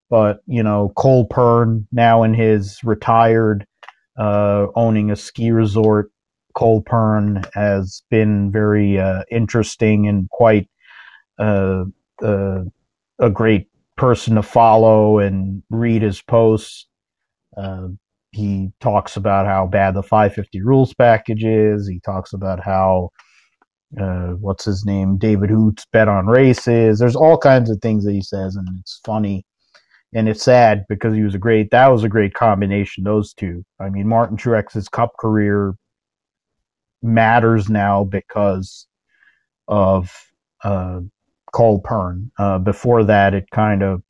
[0.10, 3.66] but you know Cole Pearn now in his retired,
[4.18, 6.12] uh, owning a ski resort.
[6.54, 10.70] Cole Pearn has been very uh, interesting and quite
[11.40, 11.86] uh,
[12.22, 12.62] uh,
[13.20, 16.88] a great person to follow and read his posts.
[17.58, 17.88] Uh,
[18.32, 21.88] he talks about how bad the 550 rules package is.
[21.88, 23.10] He talks about how
[24.00, 27.00] uh, what's his name, David Hoots bet on races.
[27.00, 29.46] There's all kinds of things that he says, and it's funny
[30.14, 31.72] and it's sad because he was a great.
[31.72, 33.04] That was a great combination.
[33.04, 33.64] Those two.
[33.80, 35.74] I mean, Martin Truex's Cup career
[37.02, 38.88] matters now because
[39.68, 40.12] of
[40.64, 41.02] uh,
[41.52, 42.32] Cole Pearn.
[42.38, 44.02] Uh, before that, it kind of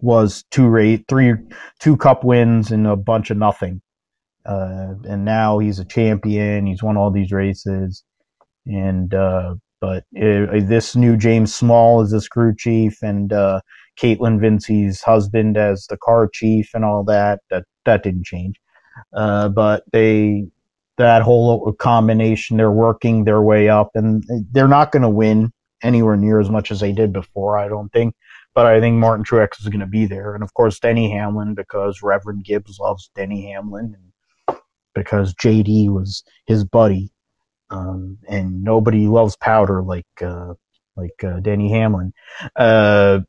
[0.00, 1.34] was two rate, three,
[1.80, 3.80] two Cup wins and a bunch of nothing.
[4.44, 6.66] Uh, and now he's a champion.
[6.66, 8.04] He's won all these races,
[8.66, 13.62] and uh, but it, this new James Small is this crew chief, and uh,
[14.00, 17.40] Kaitlyn Vincie's husband as the car chief, and all that.
[17.50, 18.60] That that didn't change.
[19.12, 20.46] Uh, but they
[20.96, 25.52] that whole combination, they're working their way up, and they're not going to win
[25.82, 28.14] anywhere near as much as they did before, I don't think.
[28.54, 30.34] But I think Martin Truex is going to be there.
[30.34, 34.58] And of course, Denny Hamlin, because Reverend Gibbs loves Denny Hamlin, and
[34.94, 37.10] because JD was his buddy.
[37.70, 40.54] Um, and nobody loves powder like uh,
[40.96, 42.12] like uh, Denny Hamlin.
[42.54, 43.20] Uh,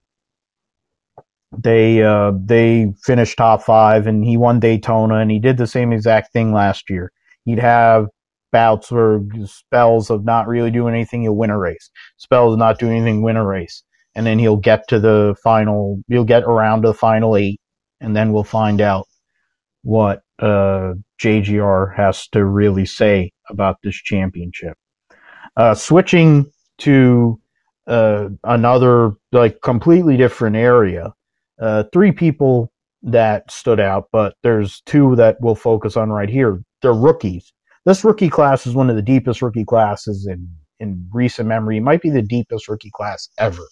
[1.62, 5.92] they uh, they finished top five, and he won Daytona, and he did the same
[5.94, 7.12] exact thing last year.
[7.46, 8.08] He'd have
[8.56, 11.90] bouts or spells of not really doing anything, he'll win a race.
[12.16, 13.84] Spells of not doing anything, win a race.
[14.16, 17.60] And then he'll get to the final, he'll get around to the final eight,
[18.00, 19.08] and then we'll find out
[19.84, 24.78] what uh, JGR has to really say about this championship.
[25.58, 27.38] Uh, switching to
[27.88, 31.14] uh, another, like, completely different area,
[31.60, 32.72] uh, three people
[33.04, 36.62] that stood out, but there's two that we'll focus on right here.
[36.82, 37.54] They're rookies
[37.86, 41.78] this rookie class is one of the deepest rookie classes in in recent memory.
[41.78, 43.64] It might be the deepest rookie class ever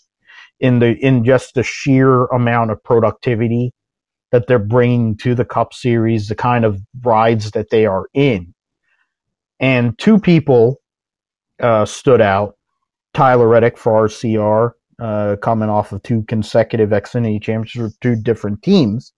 [0.59, 3.73] in the in just the sheer amount of productivity
[4.31, 8.53] that they're bringing to the Cup Series, the kind of rides that they are in.
[9.59, 10.77] And two people
[11.59, 12.55] uh, stood out:
[13.13, 18.61] Tyler Reddick for RCR, uh, coming off of two consecutive Xfinity championships for two different
[18.63, 19.13] teams,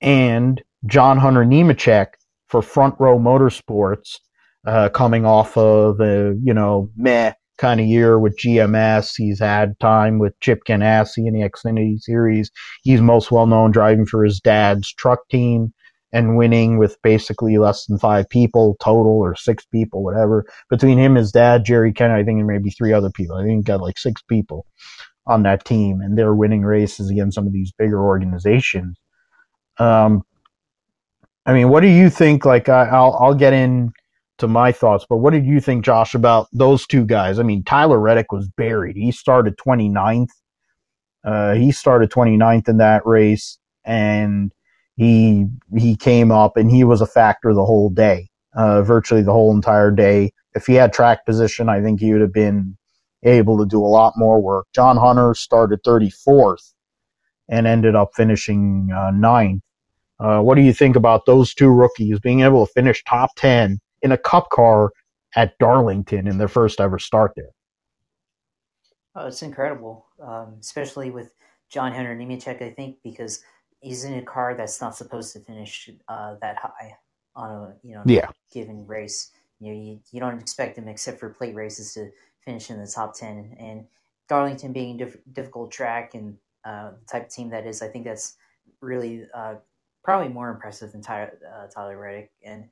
[0.00, 2.08] and John Hunter Nemechek
[2.48, 4.18] for Front Row Motorsports,
[4.66, 9.12] uh, coming off of a you know meh kind of year with GMS.
[9.16, 12.50] He's had time with Chip Ganassi in the Xfinity Series.
[12.82, 15.72] He's most well known driving for his dad's truck team
[16.12, 20.44] and winning with basically less than five people total or six people, whatever.
[20.68, 23.36] Between him, his dad, Jerry Kennedy, I think, and maybe three other people.
[23.36, 24.66] I think got like six people
[25.26, 28.98] on that team, and they're winning races against some of these bigger organizations.
[29.78, 30.22] Um,
[31.46, 32.44] I mean, what do you think?
[32.44, 33.92] Like, I, will I'll get into
[34.46, 37.38] my thoughts, but what did you think, Josh, about those two guys?
[37.38, 38.96] I mean, Tyler Reddick was buried.
[38.96, 40.28] He started 29th.
[41.24, 44.52] Uh, he started 29th in that race, and
[44.96, 49.32] he he came up and he was a factor the whole day, uh, virtually the
[49.32, 50.32] whole entire day.
[50.54, 52.76] If he had track position, I think he would have been
[53.22, 54.66] able to do a lot more work.
[54.74, 56.72] John Hunter started 34th
[57.48, 59.62] and ended up finishing uh, ninth.
[60.18, 63.80] Uh, what do you think about those two rookies being able to finish top 10
[64.02, 64.92] in a cup car
[65.34, 67.50] at Darlington in their first ever start there?
[69.14, 71.32] Oh, it's incredible, um, especially with
[71.70, 73.40] John Hunter Nemechek, I think, because
[73.82, 76.96] he's in a car that's not supposed to finish uh, that high
[77.34, 78.28] on a you know yeah.
[78.52, 79.32] given race.
[79.60, 82.10] You know, you, you don't expect him except for plate races to
[82.44, 83.54] finish in the top ten.
[83.58, 83.86] And
[84.28, 87.88] Darlington being a diff- difficult track and uh, the type of team that is, I
[87.88, 88.36] think that's
[88.80, 89.56] really uh,
[90.02, 92.32] probably more impressive than Tyler, uh, Tyler Reddick.
[92.44, 92.68] And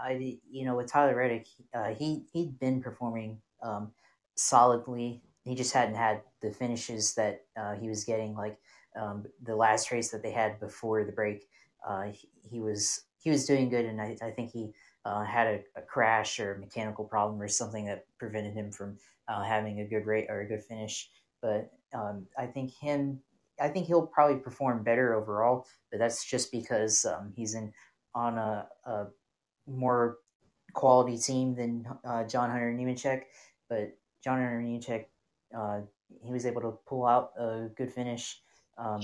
[0.00, 3.92] I, you know, with Tyler Reddick, uh, he he'd been performing um,
[4.34, 5.22] solidly.
[5.44, 8.34] He just hadn't had the finishes that uh, he was getting.
[8.34, 8.58] Like
[8.98, 11.48] um, the last race that they had before the break,
[11.86, 14.72] uh, he, he, was he was doing good, and I, I think he
[15.04, 18.98] uh, had a, a, crash or a mechanical problem or something that prevented him from
[19.28, 21.08] uh, having a good rate or a good finish.
[21.40, 23.20] But um, I think him,
[23.60, 25.66] I think he'll probably perform better overall.
[25.90, 27.72] But that's just because um, he's in
[28.14, 29.06] on a, a,
[29.66, 30.18] more
[30.72, 33.22] quality team than uh, John Hunter Nemechek.
[33.68, 35.06] But John Hunter Nemechek,
[35.56, 35.80] uh,
[36.22, 38.40] he was able to pull out a good finish
[38.80, 39.02] um,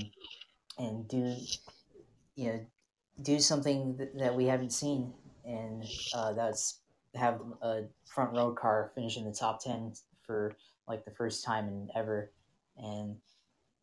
[0.78, 1.36] and do,
[2.34, 2.66] you know,
[3.22, 5.12] do something that, that we haven't seen,
[5.44, 6.80] and uh, that's
[7.14, 10.54] have a front row car finish in the top 10 for
[10.88, 12.30] like the first time in ever.
[12.76, 13.16] And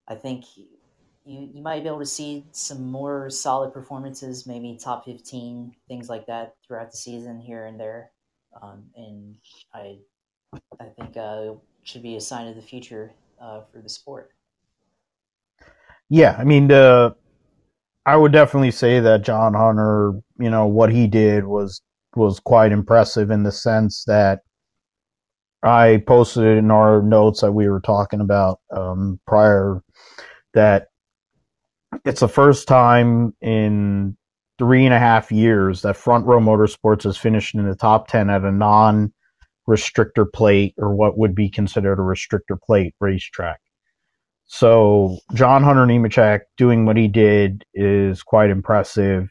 [0.07, 5.05] I think you, you might be able to see some more solid performances, maybe top
[5.05, 8.11] 15, things like that throughout the season here and there.
[8.61, 9.35] Um, and
[9.73, 9.97] I,
[10.79, 14.31] I think uh, should be a sign of the future uh, for the sport.
[16.09, 17.15] Yeah, I mean, the
[18.05, 21.81] I would definitely say that John Hunter, you know, what he did was
[22.15, 24.41] was quite impressive in the sense that
[25.63, 29.81] I posted in our notes that we were talking about um, prior
[30.53, 30.87] that
[32.05, 34.17] it's the first time in
[34.59, 38.29] three and a half years that Front Row Motorsports has finished in the top 10
[38.29, 39.13] at a non
[39.67, 43.59] restrictor plate or what would be considered a restrictor plate racetrack.
[44.55, 49.27] So John Hunter Nemechek doing what he did is quite impressive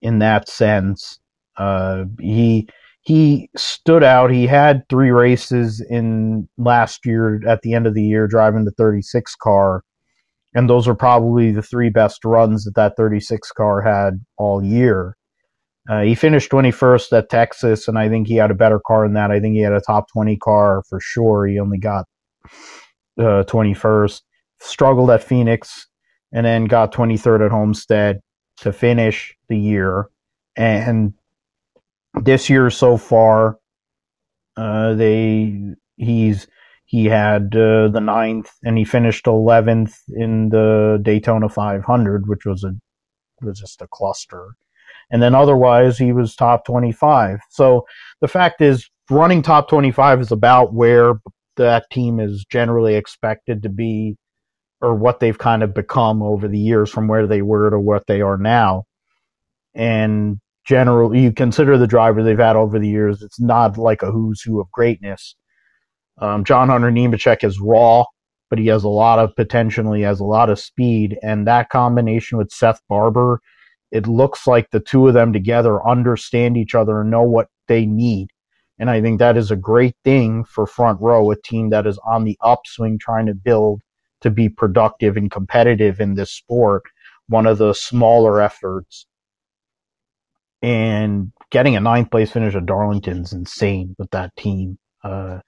[0.00, 1.18] in that sense.
[1.56, 2.68] Uh, he
[3.00, 4.30] he stood out.
[4.30, 8.70] He had three races in last year at the end of the year driving the
[8.70, 9.82] 36 car,
[10.54, 15.16] and those are probably the three best runs that that 36 car had all year.
[15.90, 19.14] Uh, he finished 21st at Texas, and I think he had a better car than
[19.14, 19.32] that.
[19.32, 21.44] I think he had a top 20 car for sure.
[21.44, 22.04] He only got
[23.18, 24.20] uh, 21st.
[24.60, 25.86] Struggled at Phoenix,
[26.32, 28.20] and then got 23rd at Homestead
[28.58, 30.08] to finish the year.
[30.56, 31.14] And
[32.14, 33.58] this year so far,
[34.56, 36.48] uh, they he's
[36.84, 42.64] he had uh, the ninth and he finished 11th in the Daytona 500, which was
[42.64, 42.72] a
[43.42, 44.54] was just a cluster.
[45.10, 47.40] And then otherwise, he was top 25.
[47.50, 47.86] So
[48.20, 51.14] the fact is, running top 25 is about where
[51.56, 54.16] that team is generally expected to be,
[54.80, 58.06] or what they've kind of become over the years from where they were to what
[58.06, 58.84] they are now.
[59.74, 64.10] And general you consider the driver they've had over the years, it's not like a
[64.10, 65.34] who's who of greatness.
[66.20, 68.04] Um, John Hunter Nemechek is raw,
[68.50, 69.92] but he has a lot of potential.
[69.92, 73.40] He has a lot of speed, and that combination with Seth Barbour,
[73.90, 77.86] it looks like the two of them together understand each other and know what they
[77.86, 78.28] need.
[78.78, 81.98] And I think that is a great thing for front row, a team that is
[82.06, 83.80] on the upswing, trying to build
[84.20, 86.82] to be productive and competitive in this sport.
[87.28, 89.06] One of the smaller efforts
[90.62, 94.78] and getting a ninth place finish at Darlington's insane with that team.
[95.04, 95.38] Uh,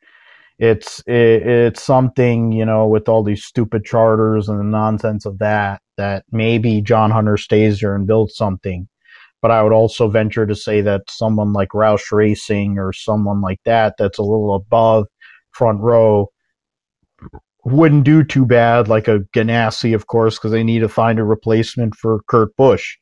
[0.59, 5.39] it's it, it's something you know with all these stupid charters and the nonsense of
[5.39, 8.87] that that maybe John Hunter stays there and builds something.
[9.43, 13.61] But I would also venture to say that someone like Roush Racing or someone like
[13.65, 15.07] that that's a little above
[15.53, 16.31] front row
[17.65, 21.25] wouldn't do too bad, like a Ganassi, of course, because they need to find a
[21.25, 22.97] replacement for Kurt Busch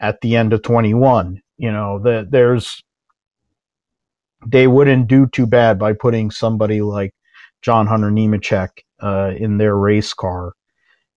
[0.00, 1.40] at the end of 21.
[1.58, 2.82] You know, that there's
[4.46, 7.12] they wouldn't do too bad by putting somebody like
[7.62, 8.68] John Hunter Nemechek
[9.02, 10.52] uh, in their race car.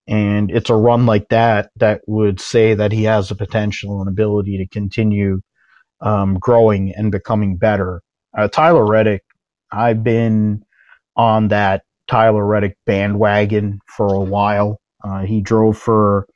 [0.07, 4.09] And it's a run like that that would say that he has the potential and
[4.09, 5.41] ability to continue
[6.01, 8.01] um, growing and becoming better.
[8.35, 9.23] Uh, Tyler Reddick,
[9.71, 10.63] I've been
[11.15, 14.81] on that Tyler Reddick bandwagon for a while.
[15.03, 16.27] Uh, he drove for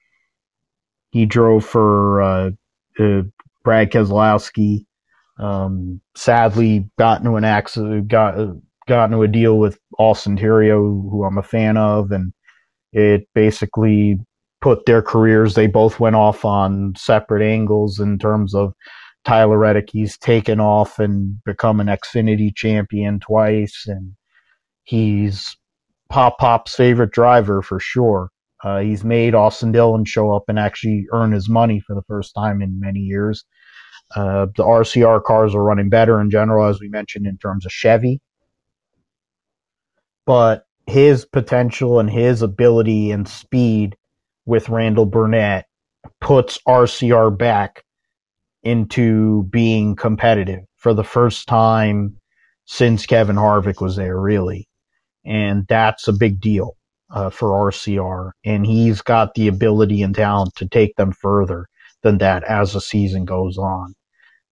[1.11, 2.51] he drove for uh,
[2.99, 3.21] uh,
[3.63, 4.85] Brad Keselowski.
[5.39, 8.35] Um, sadly, got into an accident, got
[8.87, 12.33] got into a deal with Austin Theriault, who I'm a fan of, and
[12.91, 14.19] it basically
[14.61, 15.55] put their careers.
[15.55, 18.73] They both went off on separate angles in terms of
[19.25, 19.89] Tyler Reddick.
[19.91, 24.15] He's taken off and become an Xfinity champion twice, and
[24.83, 25.57] he's
[26.13, 28.29] Pop Pop's favorite driver for sure.
[28.63, 32.35] Uh, he's made Austin Dillon show up and actually earn his money for the first
[32.35, 33.45] time in many years.
[34.15, 37.71] Uh, the RCR cars are running better in general, as we mentioned, in terms of
[37.71, 38.21] Chevy.
[40.27, 43.95] But his potential and his ability and speed
[44.45, 45.65] with Randall Burnett
[46.21, 47.83] puts RCR back
[48.61, 52.17] into being competitive for the first time
[52.65, 54.67] since Kevin Harvick was there, really.
[55.25, 56.77] And that's a big deal
[57.11, 58.31] uh, for RCR.
[58.45, 61.67] And he's got the ability and talent to take them further
[62.03, 63.93] than that as the season goes on.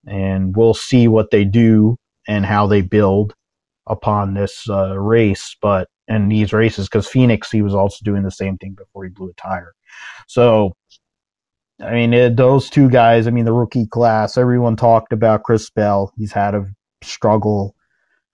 [0.07, 1.97] And we'll see what they do
[2.27, 3.33] and how they build.
[3.87, 8.31] upon this uh, race, but and these races because Phoenix he was also doing the
[8.31, 9.73] same thing before he blew a tire.
[10.27, 10.73] So,
[11.81, 13.27] I mean, it, those two guys.
[13.27, 14.37] I mean, the rookie class.
[14.37, 16.13] Everyone talked about Chris Bell.
[16.17, 16.65] He's had a
[17.03, 17.75] struggle.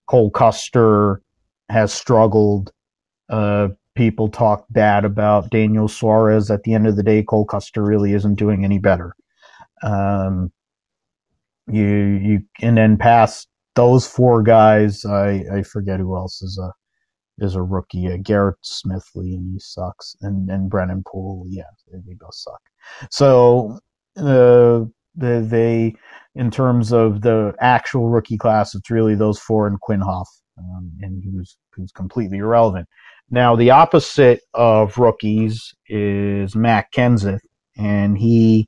[0.07, 1.21] Cole Custer
[1.70, 2.72] has struggled.
[3.30, 6.49] Uh, people talk bad about Daniel Suarez.
[6.51, 9.15] At the end of the day, Cole Custer really isn't doing any better.
[9.84, 10.51] Um,
[11.68, 16.72] you you and then past those four guys, I I forget who else is a
[17.43, 18.07] is a rookie.
[18.07, 22.61] Uh, Garrett Smithley and he sucks, and and Brennan Poole, yeah, they both suck.
[23.11, 23.80] So
[24.18, 25.95] uh, they,
[26.36, 30.91] in terms of the actual rookie class, it's really those four and Quin Houff, um,
[31.01, 32.87] and who's who's completely irrelevant.
[33.29, 37.41] Now the opposite of rookies is Matt Kenseth,
[37.77, 38.67] and he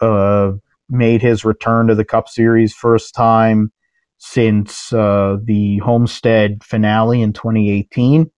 [0.00, 0.52] uh,
[0.88, 3.72] made his return to the Cup Series first time
[4.18, 8.30] since uh, the Homestead finale in 2018,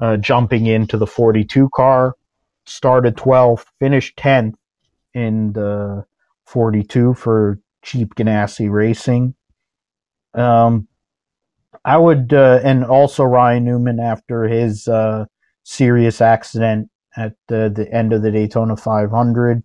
[0.00, 2.14] uh, jumping into the 42 car,
[2.66, 4.54] started 12th, finished 10th
[5.14, 6.04] in the
[6.46, 9.34] 42 for Chip Ganassi Racing.
[10.34, 10.88] Um,
[11.84, 15.24] I would, uh, and also Ryan Newman after his uh,
[15.64, 19.62] serious accident at the, the end of the Daytona 500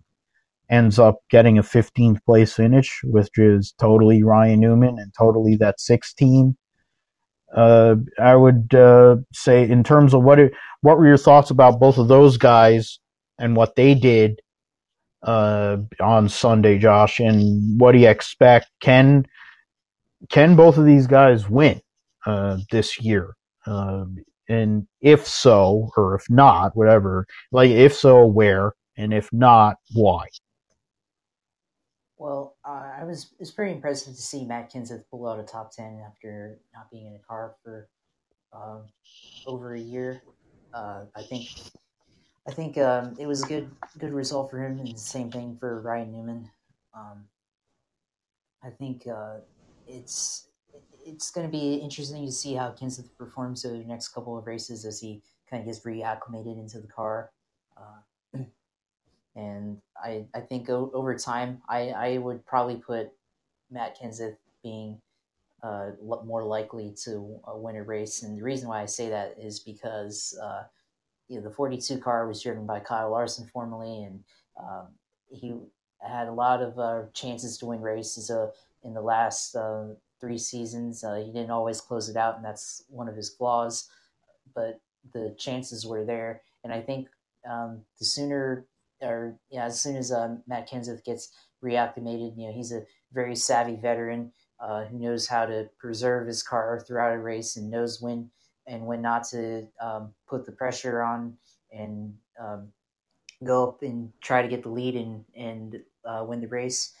[0.68, 5.80] ends up getting a 15th place finish, which is totally Ryan Newman and totally that
[5.80, 6.56] six team.
[7.54, 11.78] Uh, I would uh, say, in terms of what it, what were your thoughts about
[11.78, 12.98] both of those guys
[13.38, 14.40] and what they did
[15.22, 17.20] uh, on Sunday, Josh?
[17.20, 18.66] And what do you expect?
[18.80, 19.26] Can
[20.28, 21.80] can both of these guys win
[22.26, 23.34] uh, this year?
[23.66, 24.04] Uh,
[24.48, 28.74] and if so, or if not, whatever, like if so, where?
[28.96, 30.26] And if not, why?
[32.18, 35.70] Well, uh, I was it's pretty impressive to see Matt Kenseth pull out a top
[35.70, 37.88] ten after not being in a car for
[38.52, 38.84] um,
[39.46, 40.22] over a year.
[40.72, 41.48] Uh, I think
[42.48, 45.56] I think um, it was a good good result for him, and the same thing
[45.60, 46.50] for Ryan Newman.
[46.94, 47.24] Um,
[48.64, 49.38] I think uh,
[49.86, 50.45] it's
[51.06, 54.46] it's going to be interesting to see how Kenseth performs over the next couple of
[54.46, 57.30] races as he kind of gets reacclimated into the car.
[57.76, 58.38] Uh,
[59.36, 63.10] and I I think over time I I would probably put
[63.70, 65.00] Matt Kenseth being
[65.62, 69.36] uh, more likely to uh, win a race, and the reason why I say that
[69.38, 70.64] is because uh,
[71.28, 74.24] you know the 42 car was driven by Kyle Larson formerly, and
[74.60, 74.88] um,
[75.28, 75.54] he
[76.00, 78.50] had a lot of uh, chances to win races uh,
[78.84, 79.86] in the last uh,
[80.20, 81.02] three seasons.
[81.02, 83.88] he didn't always close it out, and that's one of his flaws.
[84.54, 84.80] But
[85.12, 87.08] the chances were there, and I think
[87.48, 88.66] um, the sooner
[89.02, 93.36] or yeah, as soon as uh, Matt Kenseth gets reacclimated, you know, he's a very
[93.36, 98.00] savvy veteran uh, who knows how to preserve his car throughout a race and knows
[98.00, 98.30] when
[98.66, 101.36] and when not to um, put the pressure on
[101.72, 102.68] and um,
[103.44, 106.94] go up and try to get the lead and and uh, win the race.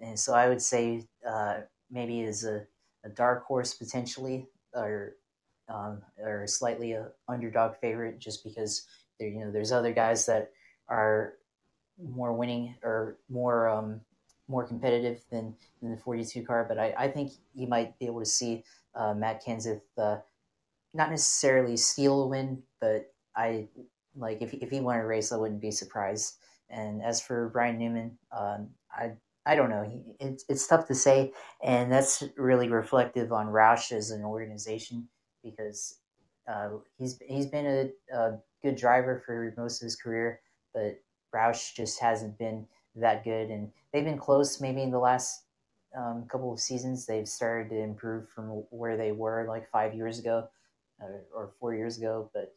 [0.00, 1.60] And so I would say uh,
[1.90, 2.66] maybe is a,
[3.04, 5.16] a dark horse potentially, or
[5.68, 8.86] um, or slightly a underdog favorite, just because
[9.18, 10.50] there you know there's other guys that
[10.88, 11.34] are
[12.02, 14.00] more winning or more um,
[14.50, 16.66] more competitive than, than the 42 car.
[16.68, 18.64] But I, I think you might be able to see
[18.94, 20.18] uh, Matt Kenseth uh,
[20.92, 23.68] not necessarily steal a win, but I
[24.16, 26.34] like if if he won a race, I wouldn't be surprised.
[26.68, 29.12] And as for Ryan Newman, um, I
[29.46, 29.84] I don't know.
[30.20, 31.32] It's it's tough to say,
[31.62, 35.08] and that's really reflective on Roush as an organization
[35.42, 35.98] because
[36.46, 40.40] uh, he's he's been a, a good driver for most of his career
[40.72, 41.00] but
[41.34, 42.66] Roush just hasn't been
[42.96, 43.50] that good.
[43.50, 45.44] And they've been close maybe in the last
[45.96, 47.06] um, couple of seasons.
[47.06, 50.48] They've started to improve from where they were like five years ago
[51.02, 52.30] uh, or four years ago.
[52.34, 52.52] But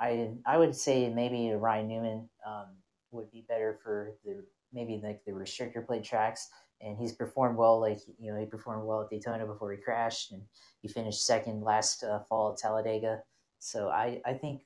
[0.00, 2.66] I I would say maybe Ryan Newman um,
[3.10, 4.44] would be better for the
[4.74, 6.48] maybe like the restrictor plate tracks.
[6.80, 7.80] And he's performed well.
[7.80, 10.42] Like you know, he performed well at Daytona before he crashed, and
[10.82, 13.22] he finished second last uh, fall at Talladega.
[13.58, 14.62] So I, I think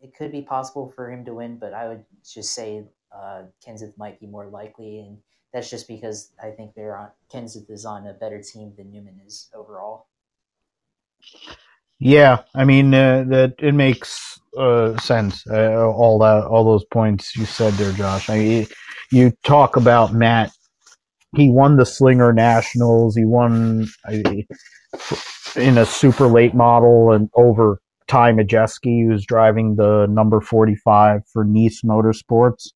[0.00, 2.84] it could be possible for him to win, but I would just say
[3.14, 5.18] uh, Kenseth might be more likely, and
[5.52, 9.20] that's just because I think they're on Kenseth is on a better team than Newman
[9.24, 10.06] is overall.
[11.98, 15.44] Yeah, I mean uh, that it makes uh, sense.
[15.50, 18.30] Uh, all that, all those points you said there, Josh.
[18.30, 18.66] I mean,
[19.12, 20.50] you talk about Matt.
[21.36, 23.16] He won the Slinger Nationals.
[23.16, 23.86] He won
[25.56, 31.44] in a super late model and over Ty Majeski, who's driving the number 45 for
[31.44, 32.68] Niece Motorsports.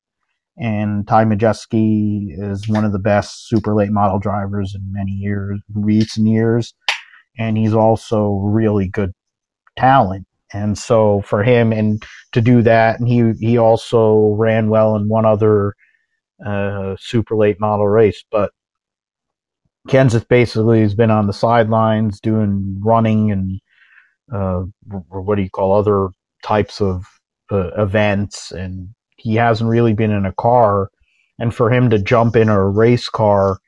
[0.59, 5.61] And Ty Majeski is one of the best super late model drivers in many years,
[5.75, 6.75] recent years.
[7.39, 9.13] and he's also really good
[9.77, 10.27] talent.
[10.53, 15.09] And so for him and to do that, and he he also ran well in
[15.09, 15.75] one other
[16.45, 18.53] uh, super late model race, but
[19.89, 23.61] Kenseth basically has been on the sidelines doing running and
[24.33, 24.65] uh,
[25.09, 26.09] what do you call other
[26.43, 27.05] types of
[27.51, 30.89] uh, events, and he hasn't really been in a car.
[31.39, 33.59] And for him to jump in a race car,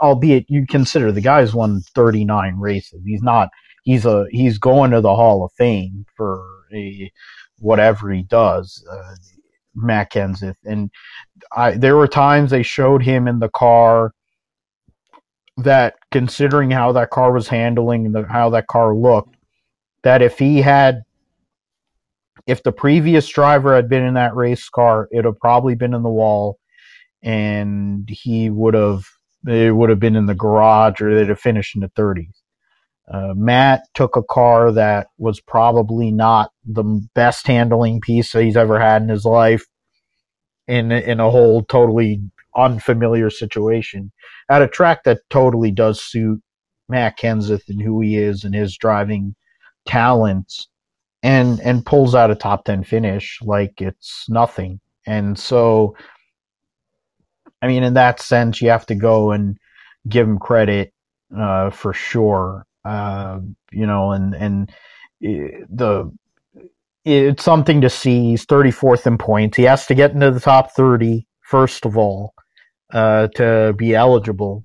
[0.00, 3.50] albeit you consider the guy's won 39 races, he's not.
[3.84, 6.42] He's a he's going to the Hall of Fame for
[6.74, 7.12] a,
[7.58, 9.14] whatever he does, uh,
[9.74, 10.56] Matt Kenseth.
[10.64, 10.90] And
[11.54, 14.12] I, there were times they showed him in the car
[15.56, 19.36] that considering how that car was handling and the, how that car looked,
[20.02, 21.02] that if he had,
[22.46, 25.94] if the previous driver had been in that race car, it would have probably been
[25.94, 26.58] in the wall,
[27.22, 29.04] and he would have
[29.46, 32.43] it would have been in the garage or they'd have finished in the 30s.
[33.12, 36.84] Uh, Matt took a car that was probably not the
[37.14, 39.66] best handling piece that he's ever had in his life
[40.66, 42.22] in in a whole totally
[42.56, 44.10] unfamiliar situation
[44.48, 46.40] at a track that totally does suit
[46.88, 49.34] Matt Kenseth and who he is and his driving
[49.86, 50.68] talents
[51.22, 54.80] and and pulls out a top 10 finish like it's nothing.
[55.06, 55.96] And so
[57.60, 59.58] I mean in that sense you have to go and
[60.08, 60.92] give him credit
[61.36, 62.66] uh, for sure.
[62.84, 63.40] Uh,
[63.72, 64.72] you know and and
[65.20, 66.12] the
[67.04, 68.30] it's something to see.
[68.30, 69.56] He's 34th in points.
[69.56, 72.34] He has to get into the top 30 first of all
[72.92, 74.64] uh, to be eligible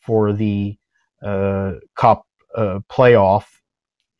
[0.00, 0.76] for the
[1.22, 3.44] uh, Cup uh, playoff,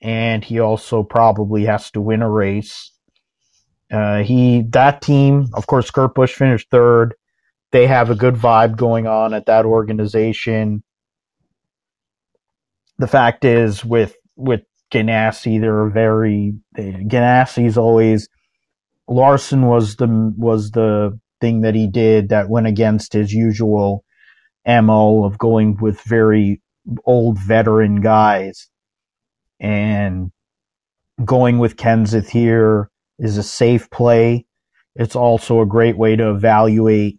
[0.00, 2.92] and he also probably has to win a race.
[3.90, 7.14] Uh, he that team, of course, Kurt Busch finished third.
[7.72, 10.82] They have a good vibe going on at that organization.
[13.02, 14.60] The fact is, with with
[14.94, 18.28] Ganassi, they're very Ganassi's always
[19.08, 24.04] Larson was the was the thing that he did that went against his usual
[24.64, 26.62] mo of going with very
[27.04, 28.70] old veteran guys
[29.58, 30.30] and
[31.24, 32.88] going with Kenseth here
[33.18, 34.46] is a safe play.
[34.94, 37.18] It's also a great way to evaluate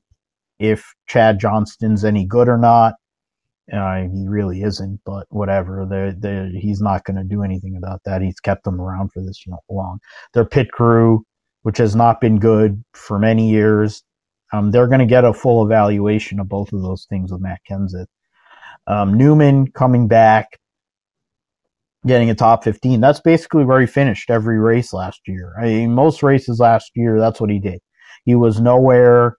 [0.60, 2.94] if Chad Johnston's any good or not.
[3.72, 5.86] Uh, he really isn't, but whatever.
[5.90, 8.22] They're, they're, he's not going to do anything about that.
[8.22, 10.00] He's kept them around for this long.
[10.34, 11.24] Their pit crew,
[11.62, 14.04] which has not been good for many years,
[14.52, 17.62] um, they're going to get a full evaluation of both of those things with Matt
[17.70, 18.06] Kenseth.
[18.86, 20.60] Um, Newman coming back,
[22.06, 23.00] getting a top 15.
[23.00, 25.54] That's basically where he finished every race last year.
[25.60, 27.80] I mean, most races last year, that's what he did.
[28.26, 29.38] He was nowhere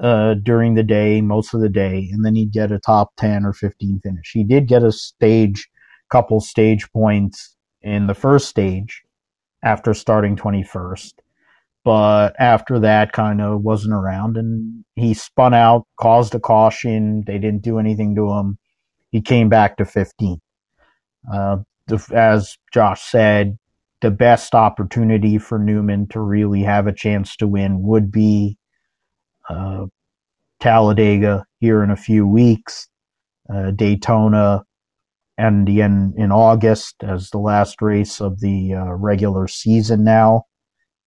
[0.00, 3.44] uh, during the day, most of the day, and then he'd get a top 10
[3.44, 4.30] or 15 finish.
[4.32, 5.68] He did get a stage,
[6.10, 9.02] couple stage points in the first stage
[9.62, 11.12] after starting 21st.
[11.84, 17.24] But after that, kind of wasn't around, and he spun out, caused a caution.
[17.26, 18.58] They didn't do anything to him.
[19.10, 20.40] He came back to 15.
[21.32, 21.58] Uh,
[22.12, 23.58] as Josh said,
[24.00, 28.56] the best opportunity for Newman to really have a chance to win would be
[29.48, 29.86] uh,
[30.60, 32.88] Talladega here in a few weeks,
[33.52, 34.64] uh, Daytona,
[35.36, 40.44] and in in August as the last race of the uh, regular season now,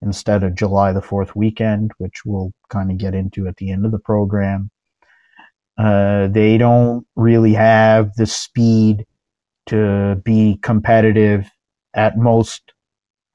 [0.01, 3.85] instead of July the Fourth weekend, which we'll kind of get into at the end
[3.85, 4.69] of the program.
[5.77, 9.05] Uh, they don't really have the speed
[9.67, 11.49] to be competitive
[11.93, 12.73] at most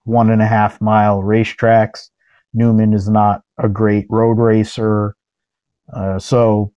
[0.05, 2.11] one and a half mile racetracks.
[2.53, 5.15] Newman is not a great road racer.
[5.93, 6.73] Uh, so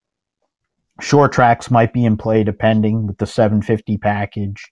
[1.01, 4.71] short tracks might be in play depending with the 750 package.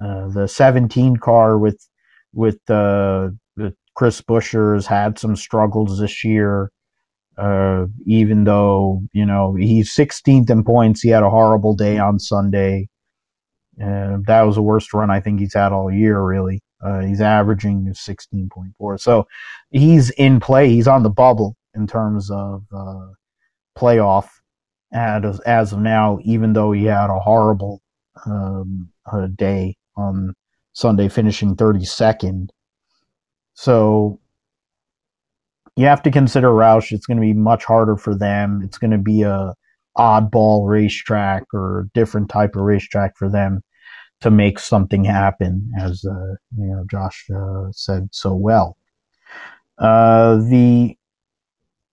[0.00, 1.80] Uh, the 17 car with
[2.32, 3.28] with uh,
[3.96, 6.70] Chris Buescher's had some struggles this year.
[7.38, 12.18] Uh, even though you know he's 16th in points, he had a horrible day on
[12.18, 12.88] Sunday.
[13.82, 16.62] Uh, that was the worst run I think he's had all year, really.
[16.86, 19.00] Uh, he's averaging 16.4.
[19.00, 19.26] So
[19.70, 20.68] he's in play.
[20.68, 23.08] He's on the bubble in terms of uh,
[23.76, 24.28] playoff
[24.92, 27.82] as, as of now, even though he had a horrible
[28.24, 28.88] um,
[29.34, 30.34] day on
[30.74, 32.50] Sunday, finishing 32nd.
[33.54, 34.20] So
[35.74, 36.92] you have to consider Roush.
[36.92, 38.62] It's going to be much harder for them.
[38.64, 39.54] It's going to be a
[39.98, 43.62] oddball racetrack or different type of racetrack for them
[44.22, 48.76] to make something happen, as uh, you know Josh uh, said so well.
[49.78, 50.96] Uh, the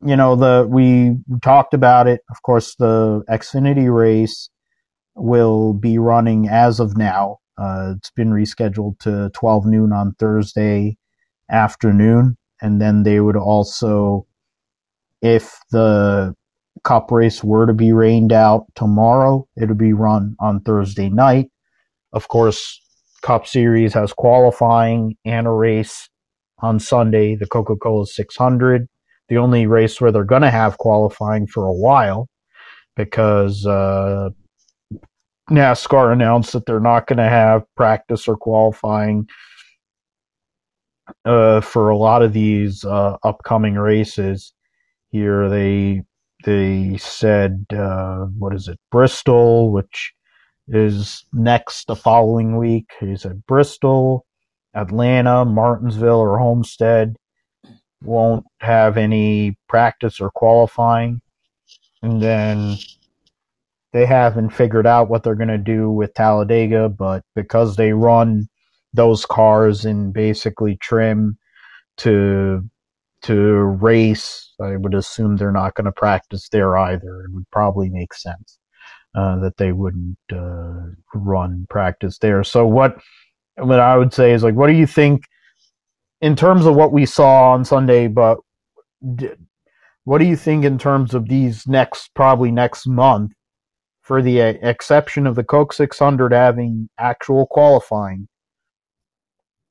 [0.06, 2.22] you know the we talked about it.
[2.32, 4.50] Of course, the Xfinity race
[5.16, 10.98] will be running as of now Uh, it's been rescheduled to 12 noon on Thursday
[11.52, 12.38] afternoon.
[12.62, 14.28] And then they would also,
[15.22, 16.36] if the
[16.84, 21.52] cup race were to be rained out tomorrow, it would be run on Thursday night.
[22.14, 22.80] Of course,
[23.22, 26.10] Cup Series has qualifying and a race
[26.60, 28.88] on Sunday, the Coca Cola 600.
[29.30, 32.28] The only race where they're going to have qualifying for a while
[32.96, 34.30] because uh,
[35.50, 39.28] NASCAR announced that they're not going to have practice or qualifying
[41.26, 44.54] uh, for a lot of these uh, upcoming races.
[45.10, 46.04] Here they
[46.46, 50.14] they said uh, what is it Bristol, which
[50.68, 52.92] is next the following week.
[53.00, 54.26] He at Bristol,
[54.74, 57.16] Atlanta, Martinsville, or Homestead
[58.04, 61.22] won't have any practice or qualifying.
[62.02, 62.78] And then
[63.94, 68.48] they haven't figured out what they're going to do with Talladega, but because they run
[68.94, 71.38] those cars in basically trim
[71.98, 72.64] to
[73.22, 77.24] to race, I would assume they're not going to practice there either.
[77.24, 78.60] It would probably make sense
[79.16, 80.82] uh, that they wouldn't uh,
[81.14, 82.44] run practice there.
[82.44, 82.98] So what
[83.58, 85.24] what I would say is like, what do you think
[86.22, 88.08] in terms of what we saw on Sunday?
[88.08, 88.40] But
[90.06, 93.34] what do you think in terms of these next probably next month?
[94.02, 98.28] For the exception of the Coke 600 having actual qualifying,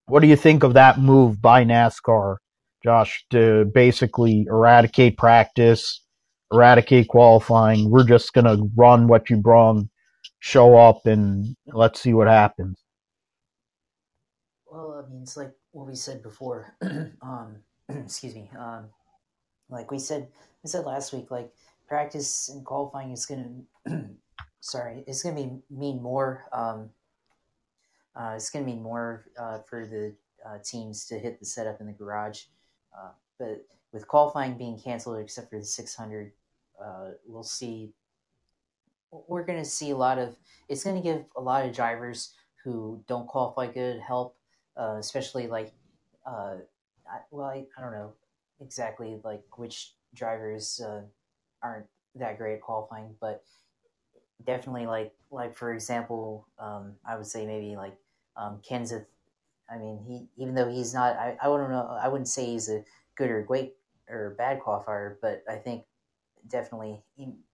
[0.07, 2.37] what do you think of that move by NASCAR,
[2.83, 6.02] Josh, to basically eradicate practice,
[6.53, 7.91] eradicate qualifying?
[7.91, 9.89] We're just going to run what you brung,
[10.41, 12.79] show up, and let's see what happens.
[14.67, 16.75] Well, I mean, it's like what we said before.
[17.23, 17.57] um,
[17.89, 18.51] excuse me.
[18.59, 18.87] Um,
[19.69, 20.29] like we said,
[20.63, 21.53] we said last week, like
[21.89, 24.01] practice and qualifying is going to,
[24.61, 26.47] sorry, it's going to be mean more.
[26.53, 26.91] Um,
[28.15, 30.15] uh, it's going to mean more uh, for the
[30.47, 32.45] uh, teams to hit the setup in the garage.
[32.97, 36.33] Uh, but with qualifying being canceled, except for the 600,
[36.83, 37.93] uh, we'll see.
[39.11, 40.37] We're going to see a lot of.
[40.69, 44.37] It's going to give a lot of drivers who don't qualify good help,
[44.77, 45.73] uh, especially like.
[46.27, 46.59] I,
[47.31, 48.13] well, I, I don't know
[48.61, 50.81] exactly like which drivers
[51.63, 53.43] aren't that great at qualifying, but
[54.45, 57.97] definitely like like for example, um, I would say maybe like
[58.37, 59.07] um, Kenseth.
[59.71, 62.69] I mean, he even though he's not, I, I wouldn't know, I wouldn't say he's
[62.69, 63.75] a good or great
[64.09, 65.85] or bad qualifier, but I think
[66.49, 67.03] definitely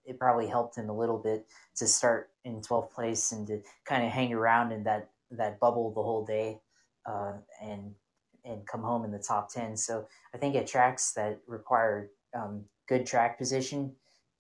[0.05, 4.05] it probably helped him a little bit to start in 12th place and to kind
[4.05, 6.59] of hang around in that that bubble the whole day
[7.07, 7.32] uh,
[7.62, 7.95] and
[8.45, 12.64] and come home in the top 10 so i think at tracks that require um,
[12.89, 13.93] good track position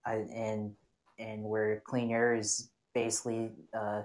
[0.06, 0.72] uh, and
[1.18, 4.02] and where clean air is basically uh,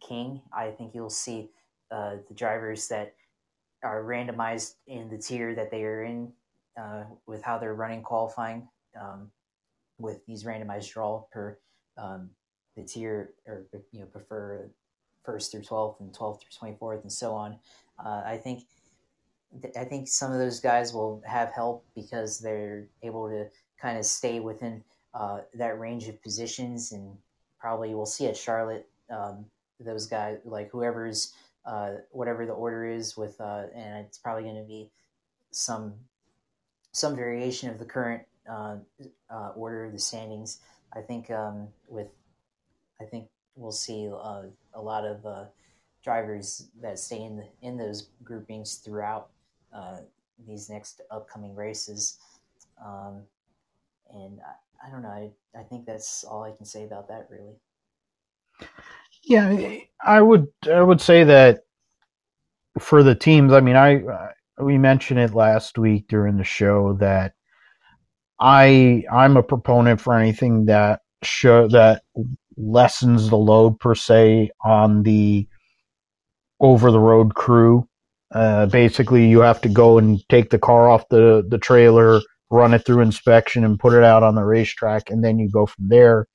[0.00, 0.40] king.
[0.52, 1.50] I think you'll see
[1.90, 3.14] uh, the drivers that
[3.82, 6.32] are randomized in the tier that they are in
[6.80, 8.68] uh, with how they're running qualifying
[9.00, 9.30] um,
[9.98, 11.58] with these randomized draw per
[11.96, 12.30] um,
[12.76, 14.70] the tier or you know prefer
[15.24, 17.58] first through 12th and 12th through 24th and so on.
[18.02, 18.64] Uh, I think
[19.76, 23.46] I think some of those guys will have help because they're able to
[23.80, 24.84] kind of stay within
[25.14, 27.16] uh, that range of positions and
[27.58, 29.46] probably we'll see at Charlotte um,
[29.80, 31.32] those guys, like whoever's
[31.64, 34.90] uh, whatever the order is with, uh, and it's probably going to be
[35.50, 35.94] some
[36.92, 38.22] some variation of the current
[39.56, 40.60] order of the standings.
[40.94, 42.08] I think um, with
[43.00, 44.42] I think we'll see uh,
[44.74, 45.44] a lot of uh,
[46.02, 49.28] drivers that stay in the, in those groupings throughout
[49.72, 49.98] uh,
[50.46, 52.18] these next upcoming races.
[52.84, 53.22] Um,
[54.12, 55.08] and I, I, don't know.
[55.08, 57.56] I, I think that's all I can say about that, really.
[59.24, 61.64] Yeah, I would I would say that
[62.78, 63.52] for the teams.
[63.52, 64.02] I mean, I
[64.58, 67.34] we mentioned it last week during the show that
[68.40, 72.02] I I'm a proponent for anything that show that
[72.56, 75.48] lessens the load per se on the
[76.60, 77.88] over the road crew.
[78.32, 82.20] Uh, basically, you have to go and take the car off the the trailer,
[82.50, 85.66] run it through inspection, and put it out on the racetrack, and then you go
[85.66, 86.26] from there.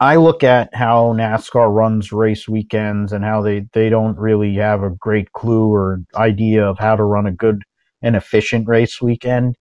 [0.00, 4.82] I look at how NASCAR runs race weekends and how they, they don't really have
[4.82, 7.62] a great clue or idea of how to run a good
[8.02, 9.56] and efficient race weekend.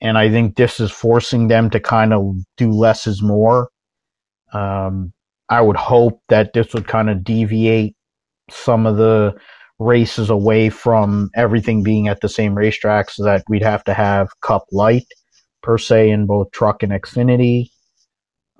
[0.00, 3.70] And I think this is forcing them to kind of do less is more.
[4.52, 5.12] Um,
[5.48, 7.96] I would hope that this would kind of deviate
[8.50, 9.34] some of the
[9.78, 14.28] races away from everything being at the same racetrack so that we'd have to have
[14.40, 15.06] Cup Light
[15.62, 17.70] per se in both truck and Xfinity.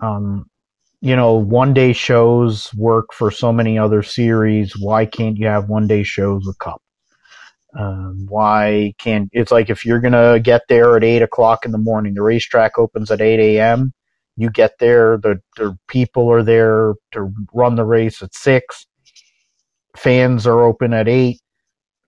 [0.00, 0.46] Um,
[1.00, 4.74] you know, one day shows work for so many other series.
[4.78, 6.82] Why can't you have one day shows with Cup?
[7.78, 11.78] Um, why can't it's like if you're gonna get there at eight o'clock in the
[11.78, 13.92] morning, the racetrack opens at eight a.m.
[14.36, 18.86] You get there, the the people are there to run the race at six.
[19.96, 21.40] Fans are open at eight.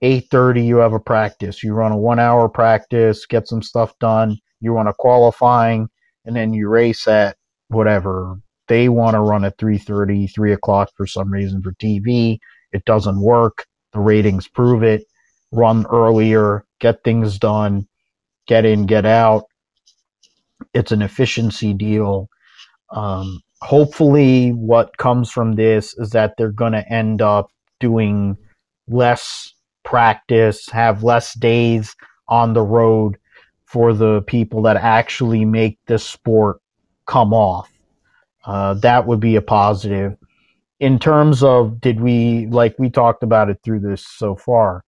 [0.01, 1.61] Eight thirty, you have a practice.
[1.63, 4.37] You run a one hour practice, get some stuff done.
[4.61, 5.89] You run a qualifying,
[6.25, 8.39] and then you race at whatever
[8.69, 12.37] they want to run at 3.30 3 o'clock for some reason for tv
[12.71, 15.03] it doesn't work the ratings prove it
[15.51, 17.87] run earlier get things done
[18.47, 19.45] get in get out
[20.73, 22.29] it's an efficiency deal
[22.91, 28.37] um, hopefully what comes from this is that they're going to end up doing
[28.87, 31.95] less practice have less days
[32.27, 33.17] on the road
[33.65, 36.59] for the people that actually make this sport
[37.05, 37.69] come off
[38.45, 40.15] uh, that would be a positive.
[40.79, 44.83] In terms of did we like we talked about it through this so far.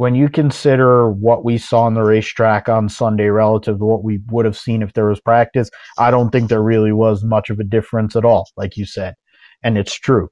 [0.00, 4.20] When you consider what we saw on the racetrack on Sunday relative to what we
[4.30, 7.60] would have seen if there was practice, I don't think there really was much of
[7.60, 9.14] a difference at all, like you said.
[9.62, 10.30] And it's true.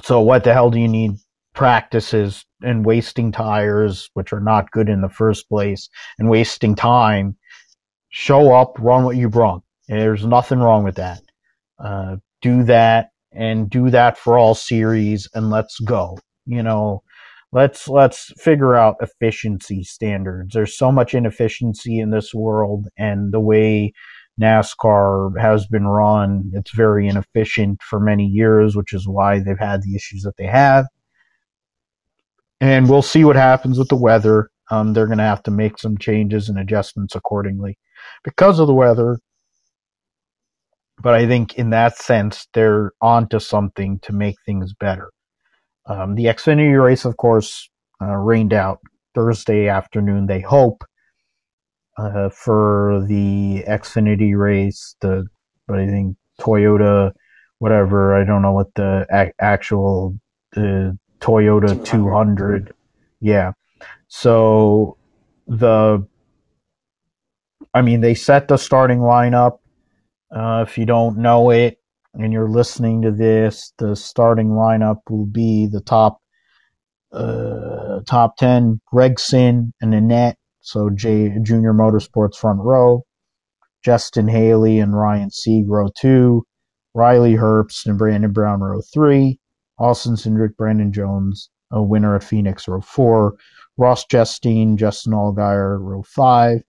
[0.00, 1.16] So what the hell do you need
[1.52, 7.36] practices and wasting tires, which are not good in the first place, and wasting time?
[8.08, 9.60] Show up, run what you brung.
[9.86, 11.20] There's nothing wrong with that.
[11.78, 16.16] Uh, do that and do that for all series and let's go.
[16.46, 17.02] You know,
[17.54, 20.52] let's let's figure out efficiency standards.
[20.52, 23.92] There's so much inefficiency in this world and the way
[24.40, 29.82] NASCAR has been run, it's very inefficient for many years, which is why they've had
[29.82, 30.86] the issues that they have.
[32.60, 34.50] And we'll see what happens with the weather.
[34.70, 37.78] Um, they're going to have to make some changes and adjustments accordingly
[38.24, 39.18] because of the weather
[41.02, 45.10] but I think in that sense they're onto something to make things better.
[45.86, 47.68] Um, the Xfinity race, of course,
[48.00, 48.80] uh, rained out
[49.14, 50.26] Thursday afternoon.
[50.26, 50.84] They hope
[51.98, 55.26] uh, for the Xfinity race, the
[55.66, 57.12] but I think Toyota,
[57.58, 58.14] whatever.
[58.14, 60.18] I don't know what the a- actual
[60.52, 61.84] the Toyota 200.
[61.84, 62.74] 200.
[63.20, 63.52] Yeah.
[64.08, 64.96] So
[65.46, 66.06] the
[67.72, 69.58] I mean, they set the starting lineup
[70.34, 71.78] uh, if you don't know it
[72.14, 76.18] and you're listening to this, the starting lineup will be the top
[77.12, 83.02] uh, top ten: Gragson and Annett, So J Junior Motorsports front row,
[83.84, 86.44] Justin Haley and Ryan Sieg row two,
[86.94, 89.38] Riley Herbst and Brandon Brown row three,
[89.78, 93.34] Austin Cindric, Brandon Jones, a winner at Phoenix row four,
[93.76, 96.62] Ross Chastain, Justin Allgaier row five,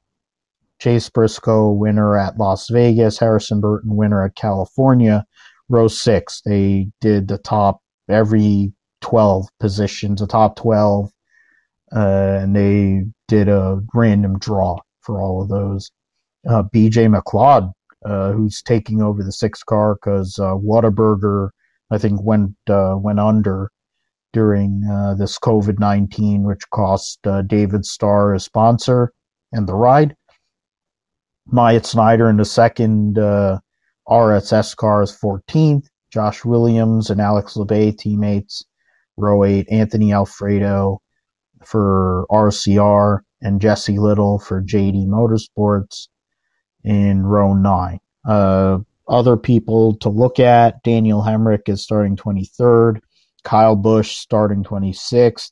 [0.80, 3.20] Chase Briscoe, winner at Las Vegas.
[3.20, 5.26] Harrison Burton, winner at California.
[5.70, 11.10] Row six, they did the top every 12 positions, the top 12,
[11.96, 12.00] uh,
[12.42, 15.92] and they did a random draw for all of those.
[16.48, 17.72] Uh, BJ McLeod,
[18.06, 21.50] uh, who's taking over the sixth car because uh, Whataburger,
[21.92, 23.72] I think, went uh, went under
[24.34, 29.12] during uh, this COVID 19, which cost uh, David Starr a sponsor
[29.52, 30.16] and the ride.
[31.48, 33.18] Myatt Snyder in the second
[34.10, 35.88] RSS car is 14th.
[36.12, 38.64] Josh Williams and Alex Labbe teammates.
[39.18, 41.02] Row 8, Anthony Alfredo
[41.64, 46.08] for RCR and Jesse Little for JD Motorsports
[46.84, 48.00] in row 9.
[48.28, 53.00] Uh, other people to look at Daniel Hemric is starting 23rd.
[53.44, 55.52] Kyle Busch starting 26th.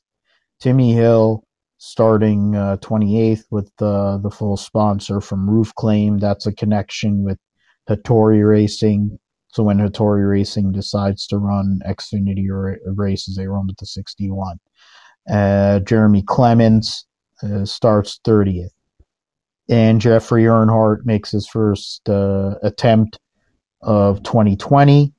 [0.60, 1.44] Timmy Hill
[1.78, 6.18] starting uh, 28th with uh, the full sponsor from Roof Claim.
[6.18, 7.38] That's a connection with
[7.88, 9.18] Hattori Racing.
[9.52, 12.48] So when Hattori Racing decides to run Xfinity
[12.86, 14.58] races, they run with the 61.
[15.30, 17.06] Uh, Jeremy Clements
[17.42, 18.70] uh, starts 30th.
[19.68, 23.18] And Jeffrey Earnhardt makes his first uh, attempt
[23.80, 25.12] of 2020.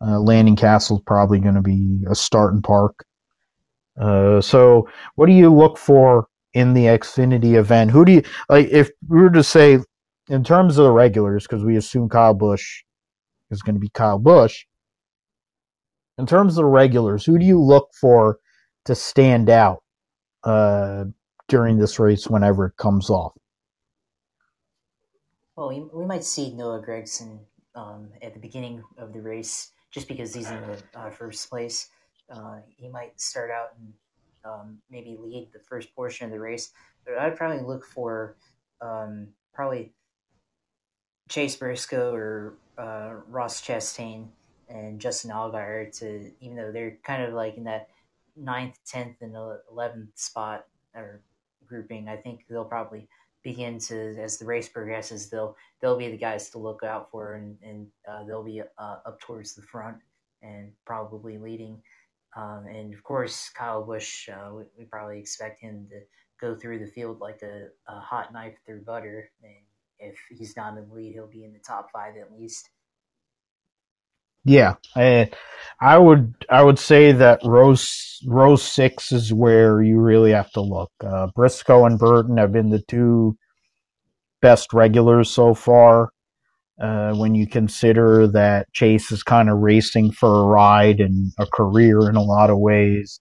[0.00, 3.04] Uh, Castle is probably going to be a start park
[3.98, 7.90] uh, so, what do you look for in the Xfinity event?
[7.90, 8.68] Who do you like?
[8.68, 9.78] If we were to say,
[10.28, 12.82] in terms of the regulars, because we assume Kyle Busch
[13.50, 14.64] is going to be Kyle Busch.
[16.18, 18.38] In terms of the regulars, who do you look for
[18.84, 19.82] to stand out
[20.44, 21.04] uh,
[21.48, 23.32] during this race whenever it comes off?
[25.56, 27.38] Well, we, we might see Noah Gragson
[27.74, 31.88] um, at the beginning of the race just because he's in the uh, first place
[32.30, 33.92] uh, he might start out and
[34.44, 36.70] um, maybe lead the first portion of the race.
[37.04, 38.36] But I'd probably look for
[38.80, 39.92] um, probably
[41.28, 44.28] Chase Briscoe or uh, Ross Chastain
[44.68, 47.88] and Justin Allgaier to, even though they're kind of like in that
[48.36, 49.34] ninth, tenth, and
[49.70, 51.20] eleventh spot or
[51.66, 53.08] grouping, I think they'll probably
[53.42, 57.34] begin to as the race progresses they'll they'll be the guys to look out for
[57.34, 59.96] and, and uh, they'll be uh, up towards the front
[60.42, 61.80] and probably leading.
[62.36, 66.00] Um, and of course Kyle Busch uh, we, we, probably expect him to
[66.40, 69.54] go through the field like a, a, hot knife through butter and
[70.00, 72.70] if he's not in the lead he'll be in the top five at least
[74.44, 75.30] yeah I,
[75.80, 80.60] I would I would say that rose row six is where you really have to
[80.60, 80.90] look.
[81.04, 83.36] Uh, Briscoe and Burton have been the two
[84.40, 86.10] best regulars so far.
[86.80, 91.46] Uh, when you consider that Chase is kind of racing for a ride and a
[91.46, 93.20] career in a lot of ways,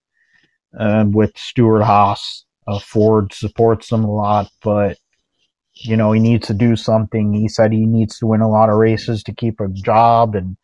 [0.77, 4.99] um, with Stewart-Haas, uh, Ford supports him a lot, but
[5.81, 7.33] you know he needs to do something.
[7.33, 10.57] He said he needs to win a lot of races to keep a job, and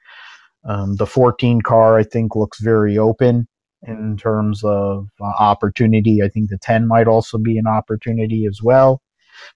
[0.66, 3.48] um, the 14 car I think looks very open
[3.86, 6.22] in terms of uh, opportunity.
[6.24, 9.02] I think the 10 might also be an opportunity as well.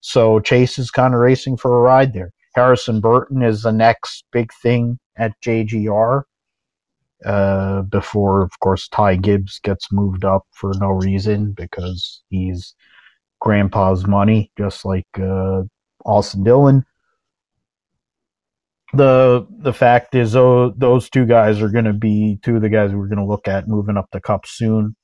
[0.02, 2.32] So Chase is kind of racing for a ride there.
[2.56, 6.24] Harrison Burton is the next big thing at JGR.
[7.26, 12.76] Uh, before, of course, Ty Gibbs gets moved up for no reason because he's
[13.40, 15.64] grandpa's money, just like uh,
[16.06, 16.86] Austin Dillon.
[18.94, 22.70] The the fact is, oh, those two guys are going to be two of the
[22.70, 24.96] guys we're going to look at moving up the cup soon.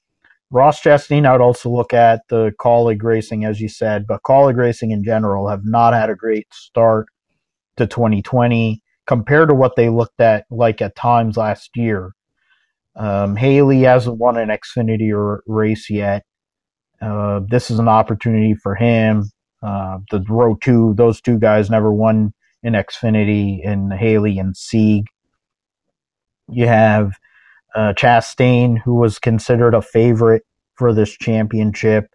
[0.51, 4.55] Ross Chastain, I would also look at the Kaulig racing, as you said, but Kaulig
[4.55, 7.07] racing in general have not had a great start
[7.77, 12.13] to 2020 compared to what they looked at like at times last year.
[12.95, 16.23] Um, Haley hasn't won an Xfinity or race yet.
[17.03, 19.29] Uh, this is an opportunity for him.
[19.61, 22.33] Uh, the row two, those two guys never won
[22.63, 25.05] in Xfinity in Haley and Sieg.
[26.49, 27.13] You have
[27.75, 30.43] uh, Chastain, who was considered a favorite
[30.75, 32.07] for this championship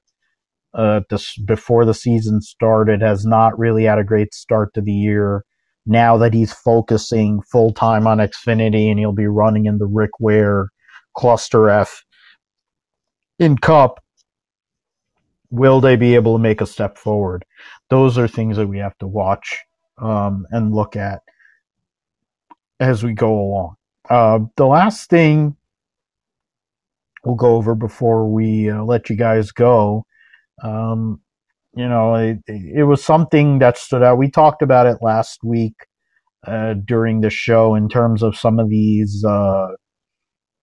[0.74, 4.93] uh, this, before the season started, has not really had a great start to the
[4.93, 5.45] year.
[5.86, 10.20] Now that he's focusing full time on Xfinity and he'll be running in the Rick
[10.20, 10.68] Ware
[11.16, 12.05] Cluster F
[13.39, 13.99] in Cup,
[15.51, 17.45] will they be able to make a step forward?
[17.91, 19.59] Those are things that we have to watch
[20.01, 21.23] um, and look at
[22.81, 23.75] as we go along.
[24.09, 25.57] Uh, the last thing
[27.25, 30.07] we'll go over before we uh, let you guys go,
[30.63, 31.21] um,
[31.75, 34.19] you know, it, it, was something that stood out.
[34.19, 35.75] We talked about it last week
[36.47, 39.69] uh, during the show in terms of some of these uh,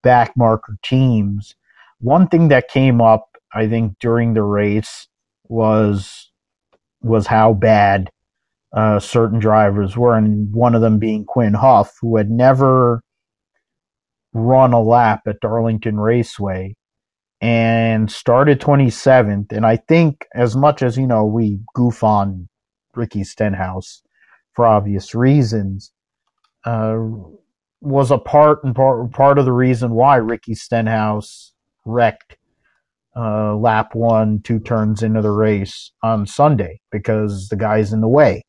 [0.04, 1.54] backmarker teams.
[2.00, 5.08] One thing that came up, I think, during the race
[5.48, 6.30] was
[7.02, 8.10] was how bad
[8.72, 13.02] uh, certain drivers were, and one of them being Quinn Houff, who had never
[14.32, 16.74] run a lap at Darlington Raceway
[17.40, 19.52] and started 27th.
[19.52, 22.48] And I think, as much as you know, we goof on
[22.94, 24.02] Ricky Stenhouse
[24.52, 25.92] for obvious reasons,
[26.64, 26.98] uh,
[27.80, 31.52] was a part and part, part of the reason why Ricky Stenhouse
[31.84, 32.36] wrecked
[33.16, 38.08] uh, lap one, two turns into the race on Sunday because the guy's in the
[38.08, 38.42] way.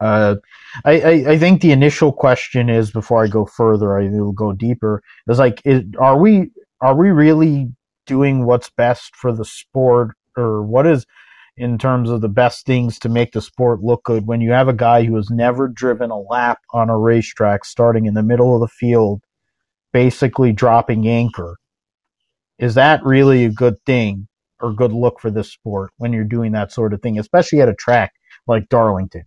[0.00, 0.36] Uh,
[0.84, 4.52] I, I, I think the initial question is before I go further, I will go
[4.52, 5.02] deeper.
[5.28, 6.50] Is like, is, are we
[6.80, 7.68] are we really
[8.06, 11.06] doing what's best for the sport, or what is
[11.56, 14.66] in terms of the best things to make the sport look good when you have
[14.66, 18.54] a guy who has never driven a lap on a racetrack, starting in the middle
[18.54, 19.22] of the field,
[19.92, 21.58] basically dropping anchor?
[22.58, 24.28] Is that really a good thing
[24.60, 27.68] or good look for this sport when you're doing that sort of thing, especially at
[27.68, 28.12] a track
[28.46, 29.24] like Darlington?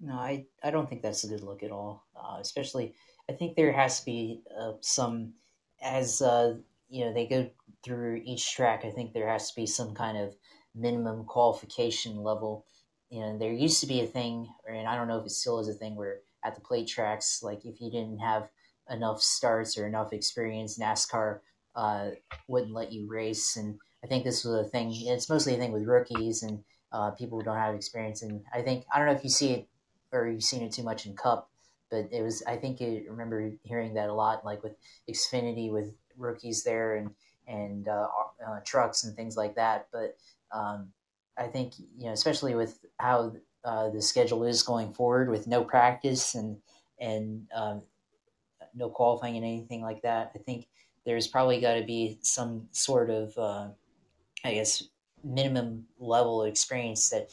[0.00, 2.06] No, I, I don't think that's a good look at all.
[2.16, 2.94] Uh, especially,
[3.30, 5.34] I think there has to be uh, some,
[5.80, 6.56] as uh,
[6.88, 7.48] you know, they go
[7.84, 8.84] through each track.
[8.84, 10.34] I think there has to be some kind of
[10.74, 12.66] minimum qualification level.
[13.10, 15.60] You know, there used to be a thing, and I don't know if it still
[15.60, 18.48] is a thing, where at the plate tracks, like if you didn't have
[18.90, 21.40] enough starts or enough experience, NASCAR
[21.74, 22.10] uh,
[22.48, 23.56] wouldn't let you race.
[23.56, 24.92] And I think this was a thing.
[24.94, 26.62] It's mostly a thing with rookies and
[26.92, 28.22] uh, people who don't have experience.
[28.22, 29.68] And I think I don't know if you see it
[30.12, 31.50] or you've seen it too much in Cup,
[31.90, 34.76] but it was I think I remember hearing that a lot, like with
[35.08, 37.10] Xfinity with rookies there and
[37.46, 38.06] and uh,
[38.46, 39.88] uh, trucks and things like that.
[39.92, 40.16] But
[40.52, 40.88] um,
[41.38, 43.32] I think you know, especially with how
[43.64, 46.58] uh, the schedule is going forward, with no practice and
[47.00, 47.82] and um,
[48.74, 50.68] no qualifying and anything like that, I think
[51.04, 53.68] there's probably got to be some sort of uh,
[54.44, 54.84] I guess
[55.24, 57.30] minimum level of experience that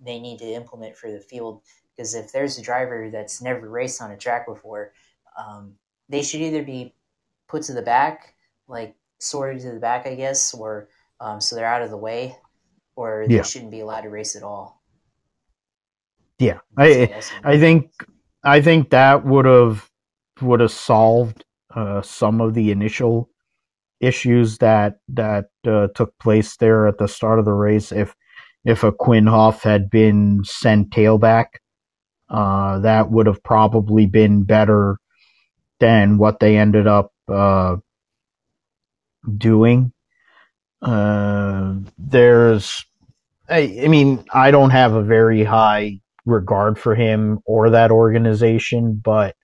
[0.00, 1.62] they need to implement for the field
[1.96, 4.92] Because if there's a driver that's never raced on a track before,
[5.38, 5.74] um,
[6.08, 6.94] they should either be
[7.48, 8.34] put to the back,
[8.68, 10.88] like sorted to the back, I guess, or
[11.20, 12.36] um, so they're out of the way,
[12.96, 13.42] or they Yeah.
[13.42, 14.82] shouldn't be allowed to race at all.
[16.38, 17.10] Yeah, I.
[17.44, 17.90] I think
[18.42, 19.88] I think that would have
[20.42, 23.30] would have solved uh, some of the initial
[24.00, 27.92] issues that that uh, took place there at the start of the race.
[27.92, 28.14] If
[28.64, 31.46] if a Quinn Houff had been sent tailback,
[32.28, 34.98] uh, that would have probably been better
[35.80, 37.76] than what they ended up uh,
[39.36, 39.92] doing.
[40.80, 42.84] Uh, there's,
[43.48, 49.00] I, I mean, I don't have a very high regard for him or that organization,
[49.02, 49.34] but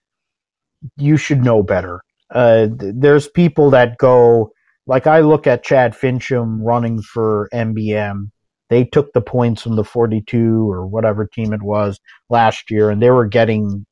[0.96, 2.02] you should know better.
[2.30, 4.52] Uh, th- there's people that go,
[4.86, 8.30] like I look at Chad Finchum running for MBM.
[8.68, 13.02] They took the points from the 42 or whatever team it was last year, and
[13.02, 13.84] they were getting,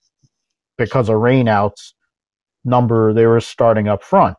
[0.76, 1.93] because of rainouts,
[2.64, 4.36] number, they were starting up front.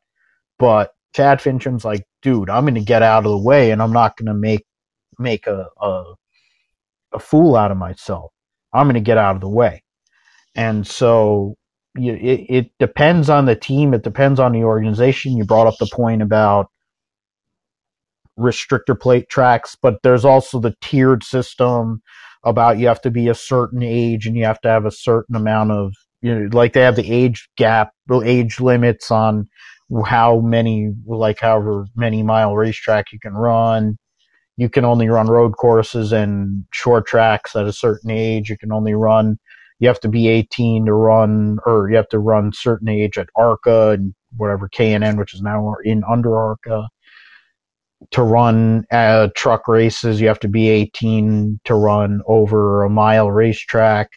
[0.57, 3.93] But Chad Finchum's like, dude, I'm going to get out of the way and I'm
[3.93, 4.65] not going to make
[5.17, 6.13] make a, a
[7.13, 8.31] a fool out of myself.
[8.73, 9.83] I'm going to get out of the way.
[10.55, 11.55] And so
[11.99, 13.93] you, it, it depends on the team.
[13.93, 15.37] It depends on the organization.
[15.37, 16.67] You brought up the point about
[18.37, 22.01] restrictor plate tracks, but there's also the tiered system
[22.43, 25.35] about you have to be a certain age and you have to have a certain
[25.35, 27.91] amount of, you know, like they have the age gap,
[28.23, 29.47] age limits on
[30.05, 33.97] how many, like however many mile racetrack you can run.
[34.55, 38.49] You can only run road courses and short tracks at a certain age.
[38.49, 39.39] You can only run
[39.79, 43.29] you have to be 18 to run, or you have to run certain age at
[43.35, 46.89] ARCA and whatever K&N, which is now in under ARCA.
[48.11, 53.29] To run uh, truck races, you have to be 18 to run over a mile
[53.29, 54.11] racetrack.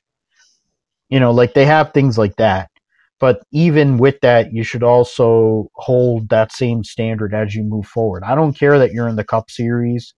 [1.08, 2.70] You know, like they have things like that.
[3.18, 8.24] But even with that, you should also hold that same standard as you move forward.
[8.24, 10.14] I don't care that you're in the Cup Series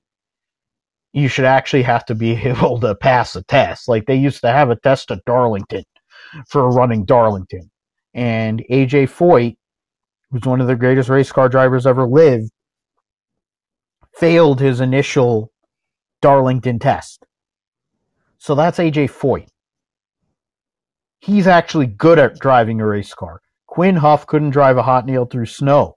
[1.15, 3.89] you should actually have to be able to pass a test.
[3.89, 5.85] Like they used to have a test at Darlington
[6.49, 7.71] for running Darlington.
[8.13, 9.57] And AJ Foyt,
[10.31, 12.51] who's one of the greatest race car drivers ever lived,
[14.15, 15.51] failed his initial
[16.21, 17.25] Darlington test.
[18.39, 19.49] So that's AJ Foyt.
[21.21, 23.41] He's actually good at driving a race car.
[23.67, 25.97] Quinn Houff couldn't drive a hot nail through snow.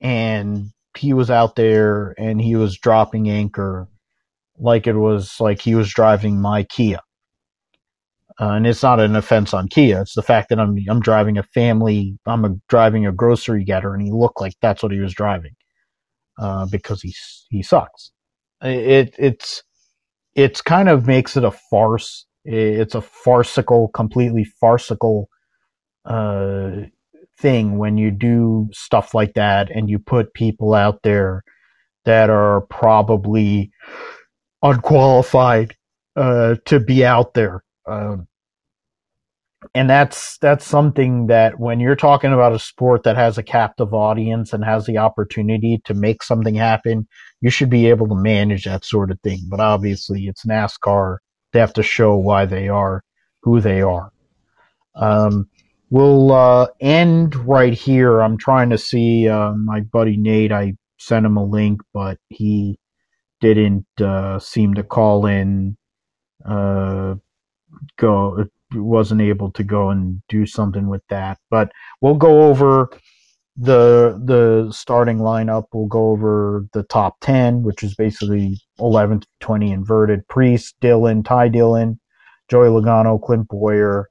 [0.00, 3.88] And he was out there and he was dropping anchor
[4.58, 6.98] like it was like he was driving my Kia.
[8.40, 10.00] Uh, and it's not an offense on Kia.
[10.00, 12.18] It's the fact that I'm I'm driving a family.
[12.26, 15.52] I'm a, driving a grocery getter, and he looked like that's what he was driving,
[16.38, 17.14] uh, because he
[17.50, 18.12] he sucks.
[18.62, 19.62] It it's
[20.34, 22.26] it's kind of makes it a farce.
[22.44, 25.28] It's a farcical, completely farcical
[26.06, 26.84] uh,
[27.40, 31.42] thing when you do stuff like that, and you put people out there
[32.04, 33.70] that are probably
[34.62, 35.74] unqualified
[36.16, 37.62] uh, to be out there.
[37.86, 38.26] Um,
[39.74, 43.92] and that's that's something that when you're talking about a sport that has a captive
[43.92, 47.06] audience and has the opportunity to make something happen,
[47.40, 49.40] you should be able to manage that sort of thing.
[49.48, 51.18] But obviously, it's NASCAR;
[51.52, 53.04] they have to show why they are
[53.42, 54.12] who they are.
[54.94, 55.48] Um,
[55.90, 58.20] we'll uh, end right here.
[58.20, 60.52] I'm trying to see uh, my buddy Nate.
[60.52, 62.78] I sent him a link, but he
[63.40, 65.76] didn't uh, seem to call in.
[66.44, 67.16] Uh,
[67.96, 68.44] go
[68.74, 71.38] wasn't able to go and do something with that.
[71.50, 72.90] But we'll go over
[73.56, 75.64] the the starting lineup.
[75.72, 80.26] We'll go over the top ten, which is basically 11 to 20 inverted.
[80.28, 81.98] Preece, Dillon, Ty Dillon,
[82.48, 84.08] Joey Logano, Clint Bowyer,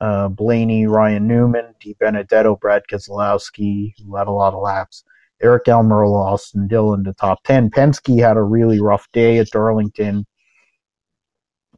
[0.00, 5.04] uh, Blaney, Ryan Newman, DiBenedetto, Brad Keselowski, who a lot of laps.
[5.40, 7.70] Eric Almirola, Austin Dillon, the top 10.
[7.70, 10.26] Penske had a really rough day at Darlington.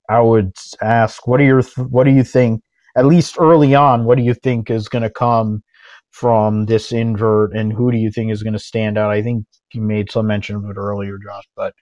[0.09, 2.63] I would ask, what do you what do you think?
[2.97, 5.63] At least early on, what do you think is going to come
[6.11, 9.13] from this invert, and who do you think is going to stand out?
[9.13, 11.75] I think you made some mention of it earlier, Josh, but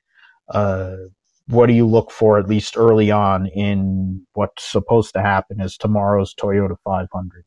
[0.50, 0.96] uh,
[1.48, 5.76] what do you look for at least early on in what's supposed to happen is
[5.76, 7.44] tomorrow's Toyota 500?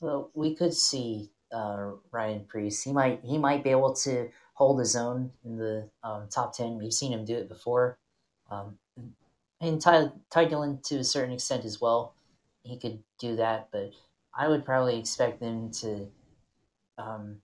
[0.00, 2.82] Well, we could see uh, Ryan Preece.
[2.82, 6.78] He might he might be able to hold his own in the um, top ten.
[6.78, 7.98] We've seen him do it before.
[8.50, 8.78] Um,
[9.60, 12.14] and Ty, Ty Dillon to a certain extent as well.
[12.62, 13.92] He could do that, but
[14.36, 16.08] I would probably expect them to
[16.98, 17.38] um,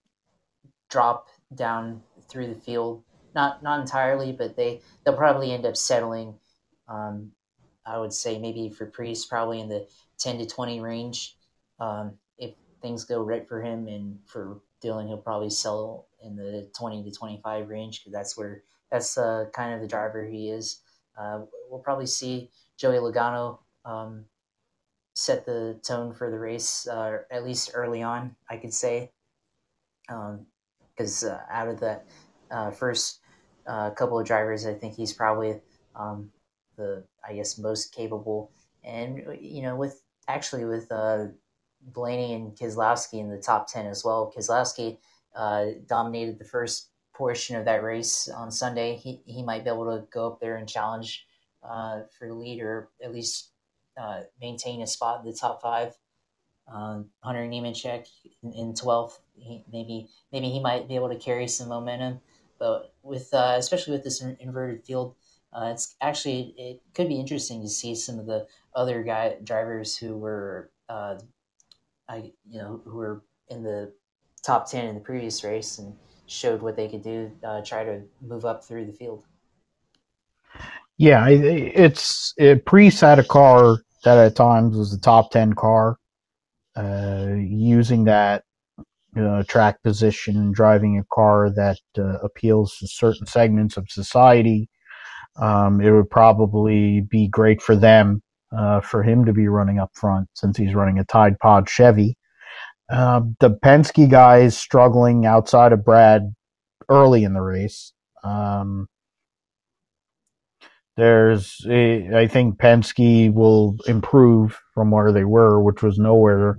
[0.90, 3.02] drop down through the field.
[3.34, 6.38] Not not entirely, but they they'll probably end up settling
[6.88, 7.32] um,
[7.84, 9.88] I would say maybe for Preece, probably in the
[10.18, 11.36] 10 to 20 range.
[11.80, 16.68] Um, if things go right for him, and for Dillon, he'll probably sell in the
[16.76, 20.80] 20 to 25 range because that's where that's uh, kind of the driver he is.
[21.18, 21.40] Uh,
[21.70, 24.26] we'll probably see Joey Logano um,
[25.14, 29.10] set the tone for the race, uh, at least early on, I could say.
[30.06, 32.00] Because um, uh, out of the
[32.50, 33.21] uh, first
[33.66, 35.60] uh, couple of drivers, I think he's probably
[35.94, 36.30] um,
[36.76, 38.50] the, I guess, most capable.
[38.84, 41.26] And, you know, with actually with uh,
[41.80, 44.32] Blaney and Keselowski in the top 10 as well.
[44.36, 44.98] Keselowski
[45.34, 48.96] uh, dominated the first portion of that race on Sunday.
[48.96, 51.26] He, he might be able to go up there and challenge
[51.62, 53.50] uh, for the lead or at least
[53.96, 55.94] uh, maintain a spot in the top five.
[56.72, 58.06] Um, Hunter Nemechek
[58.42, 59.18] in, 12th,
[59.72, 62.20] maybe maybe he might be able to carry some momentum.
[62.62, 65.16] But with uh, especially with this inverted field,
[65.52, 69.96] uh, it's actually it could be interesting to see some of the other guy drivers
[69.96, 71.16] who were uh,
[72.08, 73.92] I you know who were in the
[74.44, 75.96] top ten in the previous race and
[76.28, 79.24] showed what they could do, uh, try to move up through the field.
[80.98, 85.98] Yeah, it's it, Preece had a car that at times was the top ten car.
[86.76, 88.44] Uh, using that
[89.20, 94.70] know, track position, and driving a car that uh, appeals to certain segments of society,
[95.36, 98.22] um, it would probably be great for them
[98.56, 102.16] uh, for him to be running up front since he's running a Tide Pod Chevy.
[102.90, 106.34] Uh, the Penske guys struggling outside of Brad
[106.88, 107.92] early in the race.
[108.22, 108.86] Um,
[110.96, 116.58] there's, a, I think Penske will improve from where they were, which was nowhere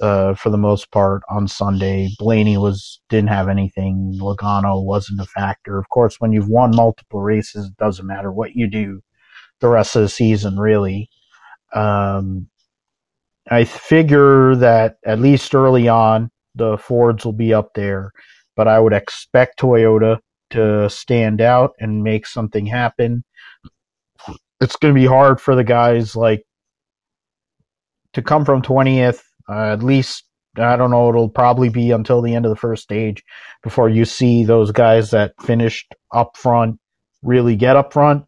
[0.00, 2.10] uh, for the most part on Sunday.
[2.18, 4.16] Blaney was didn't have anything.
[4.20, 5.78] Logano wasn't a factor.
[5.78, 9.02] Of course, when you've won multiple races, it doesn't matter what you do
[9.60, 11.08] the rest of the season, really.
[11.74, 12.48] Um,
[13.50, 18.12] I figure that at least early on, the Fords will be up there,
[18.56, 20.18] but I would expect Toyota
[20.50, 23.24] to stand out and make something happen.
[24.60, 26.42] It's going to be hard for the guys like
[28.12, 30.24] to come from 20th, uh, at least
[30.56, 33.22] I don't know, it'll probably be until the end of the first stage
[33.62, 36.78] before you see those guys that finished up front
[37.22, 38.24] really get up front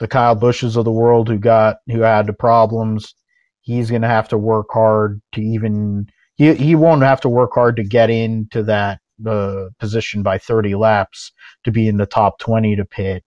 [0.00, 3.14] the Kyle Busches of the world who got who had the problems.
[3.60, 7.52] He's going to have to work hard to even he he won't have to work
[7.54, 11.30] hard to get into that uh, position by 30 laps
[11.64, 13.22] to be in the top 20 to pit.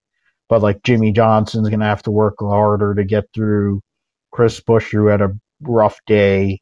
[0.49, 3.81] But like Jimmie Johnson's going to have to work harder to get through
[4.31, 4.59] Chris
[4.91, 5.31] who had a
[5.61, 6.59] rough day.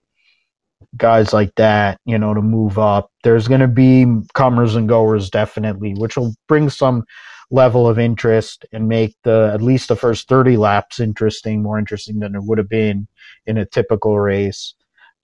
[0.98, 3.10] Guys like that, you know, to move up.
[3.24, 7.06] There's going to be comers and goers definitely, which will bring some
[7.50, 12.20] level of interest and make the at least the first 30 laps interesting, more interesting
[12.20, 13.08] than it would have been
[13.46, 14.74] in a typical race.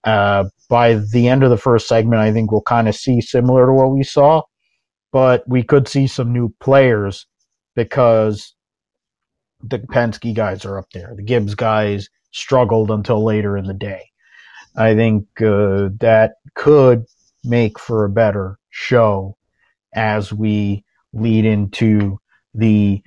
[0.03, 3.65] Uh, by the end of the first segment, I think we'll kind of see similar
[3.65, 4.41] to what we saw,
[5.11, 7.25] but we could see some new players
[7.75, 8.53] because
[9.61, 11.13] the Penske guys are up there.
[11.15, 14.11] The Gibbs guys struggled until later in the day.
[14.77, 17.05] I think uh, that could
[17.43, 19.35] make for a better show
[19.95, 20.83] as we
[21.13, 22.19] lead into
[22.53, 23.01] the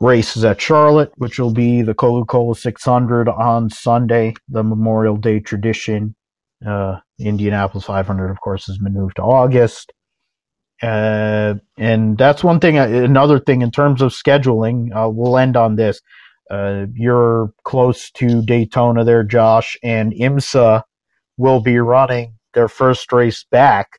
[0.00, 5.40] races at Charlotte, which will be the Coca Cola 600 on Sunday, the Memorial Day
[5.40, 6.14] tradition.
[6.66, 9.92] Uh, Indianapolis 500, of course, has been moved to August.
[10.82, 12.76] Uh, and that's one thing.
[12.76, 16.00] Another thing in terms of scheduling, uh, we'll end on this.
[16.50, 20.82] Uh, you're close to Daytona there, Josh, and IMSA
[21.36, 23.98] will be running their first race back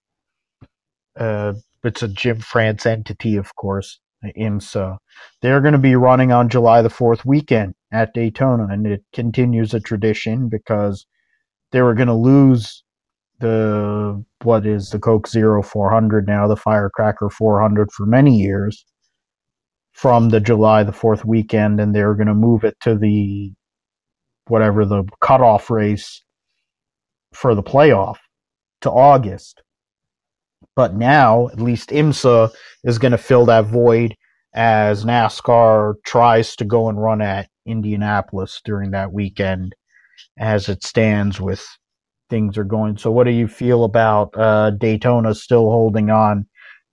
[1.19, 1.53] uh,
[1.83, 4.97] it's a Jim France entity, of course, IMSA.
[5.41, 9.73] They're going to be running on July the 4th weekend at Daytona, and it continues
[9.73, 11.05] a tradition because
[11.71, 12.83] they were going to lose
[13.39, 18.83] the what is the Coke Zero 400 now, the Firecracker 400 for many years
[19.97, 23.51] from the July the 4th weekend, and they're going to move it to the
[24.47, 26.23] whatever the cutoff race
[27.33, 28.17] for the playoff
[28.81, 29.63] to August.
[30.75, 32.51] But now, at least IMSA
[32.83, 34.15] is going to fill that void
[34.53, 39.73] as NASCAR tries to go and run at Indianapolis during that weekend
[40.37, 41.65] as it stands with
[42.29, 42.97] things are going.
[42.97, 46.45] So, what do you feel about uh, Daytona still holding on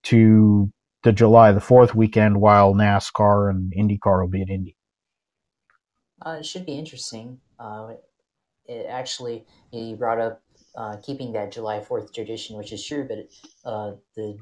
[0.05, 0.73] to
[1.05, 4.77] the July the 4th weekend while NASCAR and IndyCar will be at Indy?
[6.25, 7.39] Uh, it should be interesting.
[7.59, 7.95] Uh,
[8.67, 10.43] it actually, you brought up
[10.75, 13.07] uh, keeping that July Fourth tradition, which is true.
[13.07, 13.29] But
[13.69, 14.39] uh, the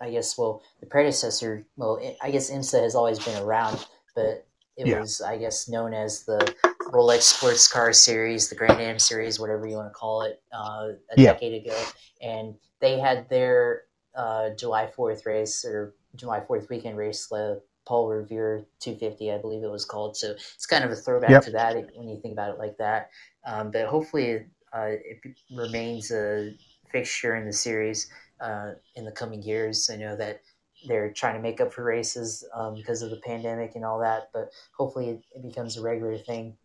[0.00, 4.46] I guess well the predecessor well I guess IMSA has always been around, but
[4.76, 5.00] it Yeah.
[5.00, 6.54] was, I guess, known as the
[6.90, 10.92] Rolex Sports Car Series, the Grand Am Series, whatever you want to call it, uh,
[11.10, 11.32] a Yeah.
[11.34, 11.78] decade ago,
[12.22, 13.82] and they had their
[14.14, 19.62] uh, July Fourth race or July Fourth weekend race, the Paul Revere 250, I believe
[19.64, 20.16] it was called.
[20.16, 21.42] So it's kind of a throwback Yep.
[21.42, 23.10] to that when you think about it like that.
[23.44, 25.18] Um, but hopefully, uh, it
[25.50, 26.54] remains a
[26.90, 28.08] fixture in the series
[28.40, 29.90] uh, in the coming years.
[29.90, 30.42] I know that
[30.86, 34.30] they're trying to make up for races um, because of the pandemic and all that,
[34.32, 36.56] but hopefully it, it becomes a regular thing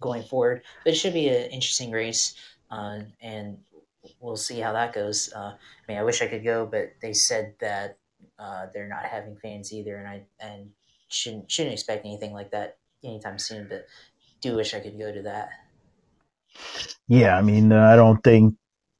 [0.00, 0.62] going forward.
[0.84, 2.34] But it should be an interesting race,
[2.70, 3.58] uh, and
[4.20, 5.32] we'll see how that goes.
[5.34, 7.98] Uh, I mean, I wish I could go, but they said that
[8.38, 10.70] uh, they're not having fans either, and I and
[11.08, 13.66] shouldn't shouldn't expect anything like that anytime soon.
[13.68, 13.86] But
[14.40, 15.50] do wish I could go to that.
[17.08, 18.54] Yeah, I mean, uh, I don't think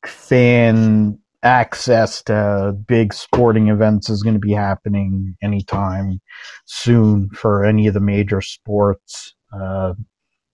[0.06, 6.20] fan access to big sporting events is going to be happening anytime
[6.66, 9.35] soon for any of the major sports.
[9.52, 9.94] Uh,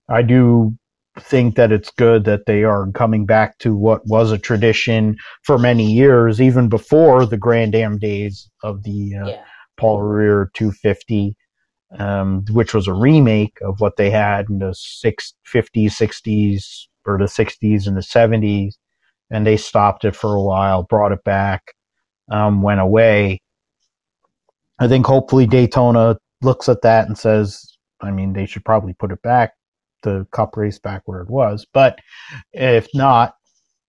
[0.08, 0.76] I do
[1.18, 5.58] think that it's good that they are coming back to what was a tradition for
[5.58, 9.44] many years, even before the Grand Am days of the uh, Yeah,
[9.76, 11.36] Paul Revere 250,
[11.98, 17.18] um, which was a remake of what they had in the six, 50s, 60s, or
[17.18, 18.74] the 60s and the 70s.
[19.30, 21.74] And they stopped it for a while, brought it back,
[22.30, 23.40] um, went away.
[24.78, 29.10] I think hopefully Daytona looks at that and says, I mean, they should probably put
[29.10, 29.52] it back,
[30.06, 31.66] the cup race back where it was.
[31.72, 31.98] But
[32.52, 33.34] if not,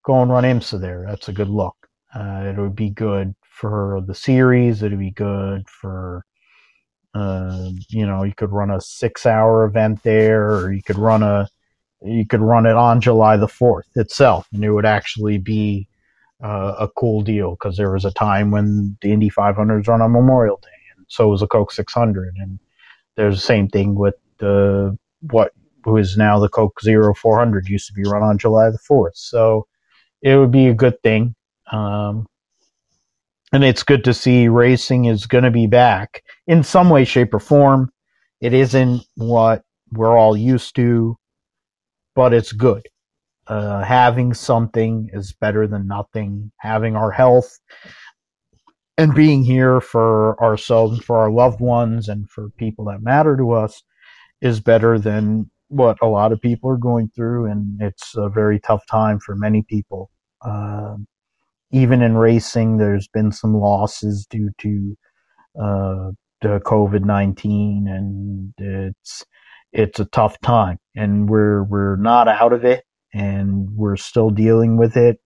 [0.04, 1.04] go and run IMSA there.
[1.06, 1.76] That's a good look.
[2.14, 4.82] Uh, it would be good for the series.
[4.82, 6.24] It would be good for,
[7.14, 11.22] uh, you know, you could run a six hour event there, or you could run
[11.22, 11.48] a,
[12.02, 15.88] you could run it on July the 4th itself, and it would actually be
[16.42, 20.12] uh, a cool deal because there was a time when the Indy 500s run on
[20.12, 22.34] Memorial Day, and so was the Coke 600.
[22.38, 22.58] And
[23.16, 25.52] there's the same thing with the what
[25.84, 29.14] who is now the Coke Zero 400 used to be run on July the 4th.
[29.14, 29.66] So
[30.22, 31.34] it would be a good thing.
[31.70, 32.26] Um,
[33.52, 37.32] and it's good to see racing is going to be back in some way, shape,
[37.32, 37.90] or form.
[38.40, 41.16] It isn't what we're all used to,
[42.14, 42.86] but it's good.
[43.46, 46.52] Uh, having something is better than nothing.
[46.58, 47.58] Having our health
[48.98, 53.36] and being here for ourselves, and for our loved ones, and for people that matter
[53.36, 53.82] to us
[54.42, 57.50] is better than what a lot of people are going through.
[57.50, 60.10] And it's a very tough time for many people.
[60.44, 61.06] Um,
[61.70, 64.96] even in racing, there's been some losses due to
[65.60, 69.24] uh, the COVID nineteen, and it's
[69.72, 70.78] it's a tough time.
[70.96, 75.18] And we're we're not out of it, and we're still dealing with it.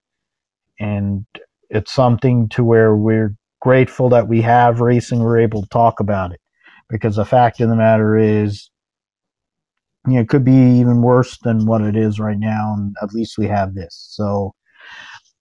[0.81, 1.27] And
[1.71, 5.21] it's something to where we're grateful that we have racing.
[5.21, 6.41] We're able to talk about it
[6.89, 8.69] because the fact of the matter is,
[10.07, 12.75] you know, it could be even worse than what it is right now.
[12.77, 14.09] And at least we have this.
[14.11, 14.55] So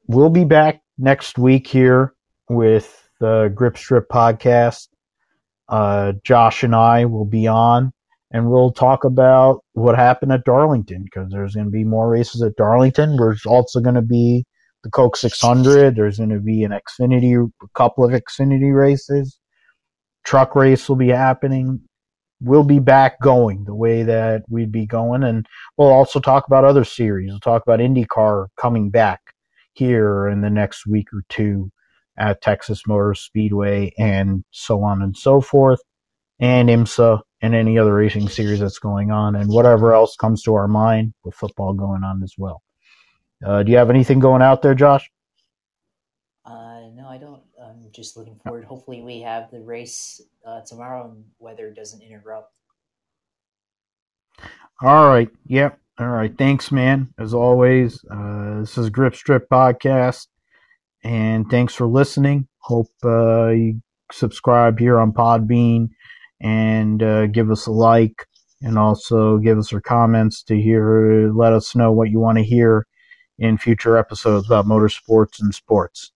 [0.08, 2.14] we'll be back next week here
[2.50, 4.88] with the Grip Strip podcast.
[5.68, 7.94] Uh, Josh and I will be on
[8.32, 12.42] and we'll talk about what happened at Darlington because there's going to be more races
[12.42, 13.18] at Darlington.
[13.18, 14.46] There's also going to be
[14.84, 15.96] the Coke 600.
[15.96, 19.38] There's going to be an Xfinity, a couple of Xfinity races.
[20.24, 21.82] Truck race will be happening.
[22.42, 25.24] We'll be back going the way that we'd be going.
[25.24, 25.46] And
[25.78, 27.30] we'll also talk about other series.
[27.30, 29.22] We'll talk about IndyCar coming back
[29.74, 31.72] here in the next week or two
[32.18, 35.80] at Texas Motor Speedway and so on and so forth,
[36.40, 40.54] and IMSA and any other racing series that's going on, and whatever else comes to
[40.54, 42.62] our mind with football going on as well.
[43.44, 45.10] Uh, do you have anything going out there, Josh?
[46.46, 47.42] Uh, no, I don't.
[47.92, 48.66] Just looking forward.
[48.66, 52.54] Hopefully, we have the race uh, tomorrow and weather doesn't interrupt.
[54.82, 55.30] All right.
[55.48, 55.78] Yep.
[56.00, 56.36] All right.
[56.38, 57.14] Thanks, man.
[57.20, 60.28] As always, uh, this is Grip Strip Podcast,
[61.04, 62.48] and thanks for listening.
[62.60, 63.82] Hope uh, you
[64.12, 65.90] subscribe here on Podbean
[66.42, 68.26] and uh, give us a like,
[68.62, 71.32] and also give us your comments to hear.
[71.32, 72.88] Let us know what you want to hear
[73.38, 76.12] in future episodes about motorsports and sports.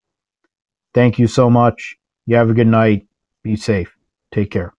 [0.95, 1.97] Thank you so much.
[2.27, 3.07] You have a good night.
[3.43, 3.97] Be safe.
[4.33, 4.73] Take care.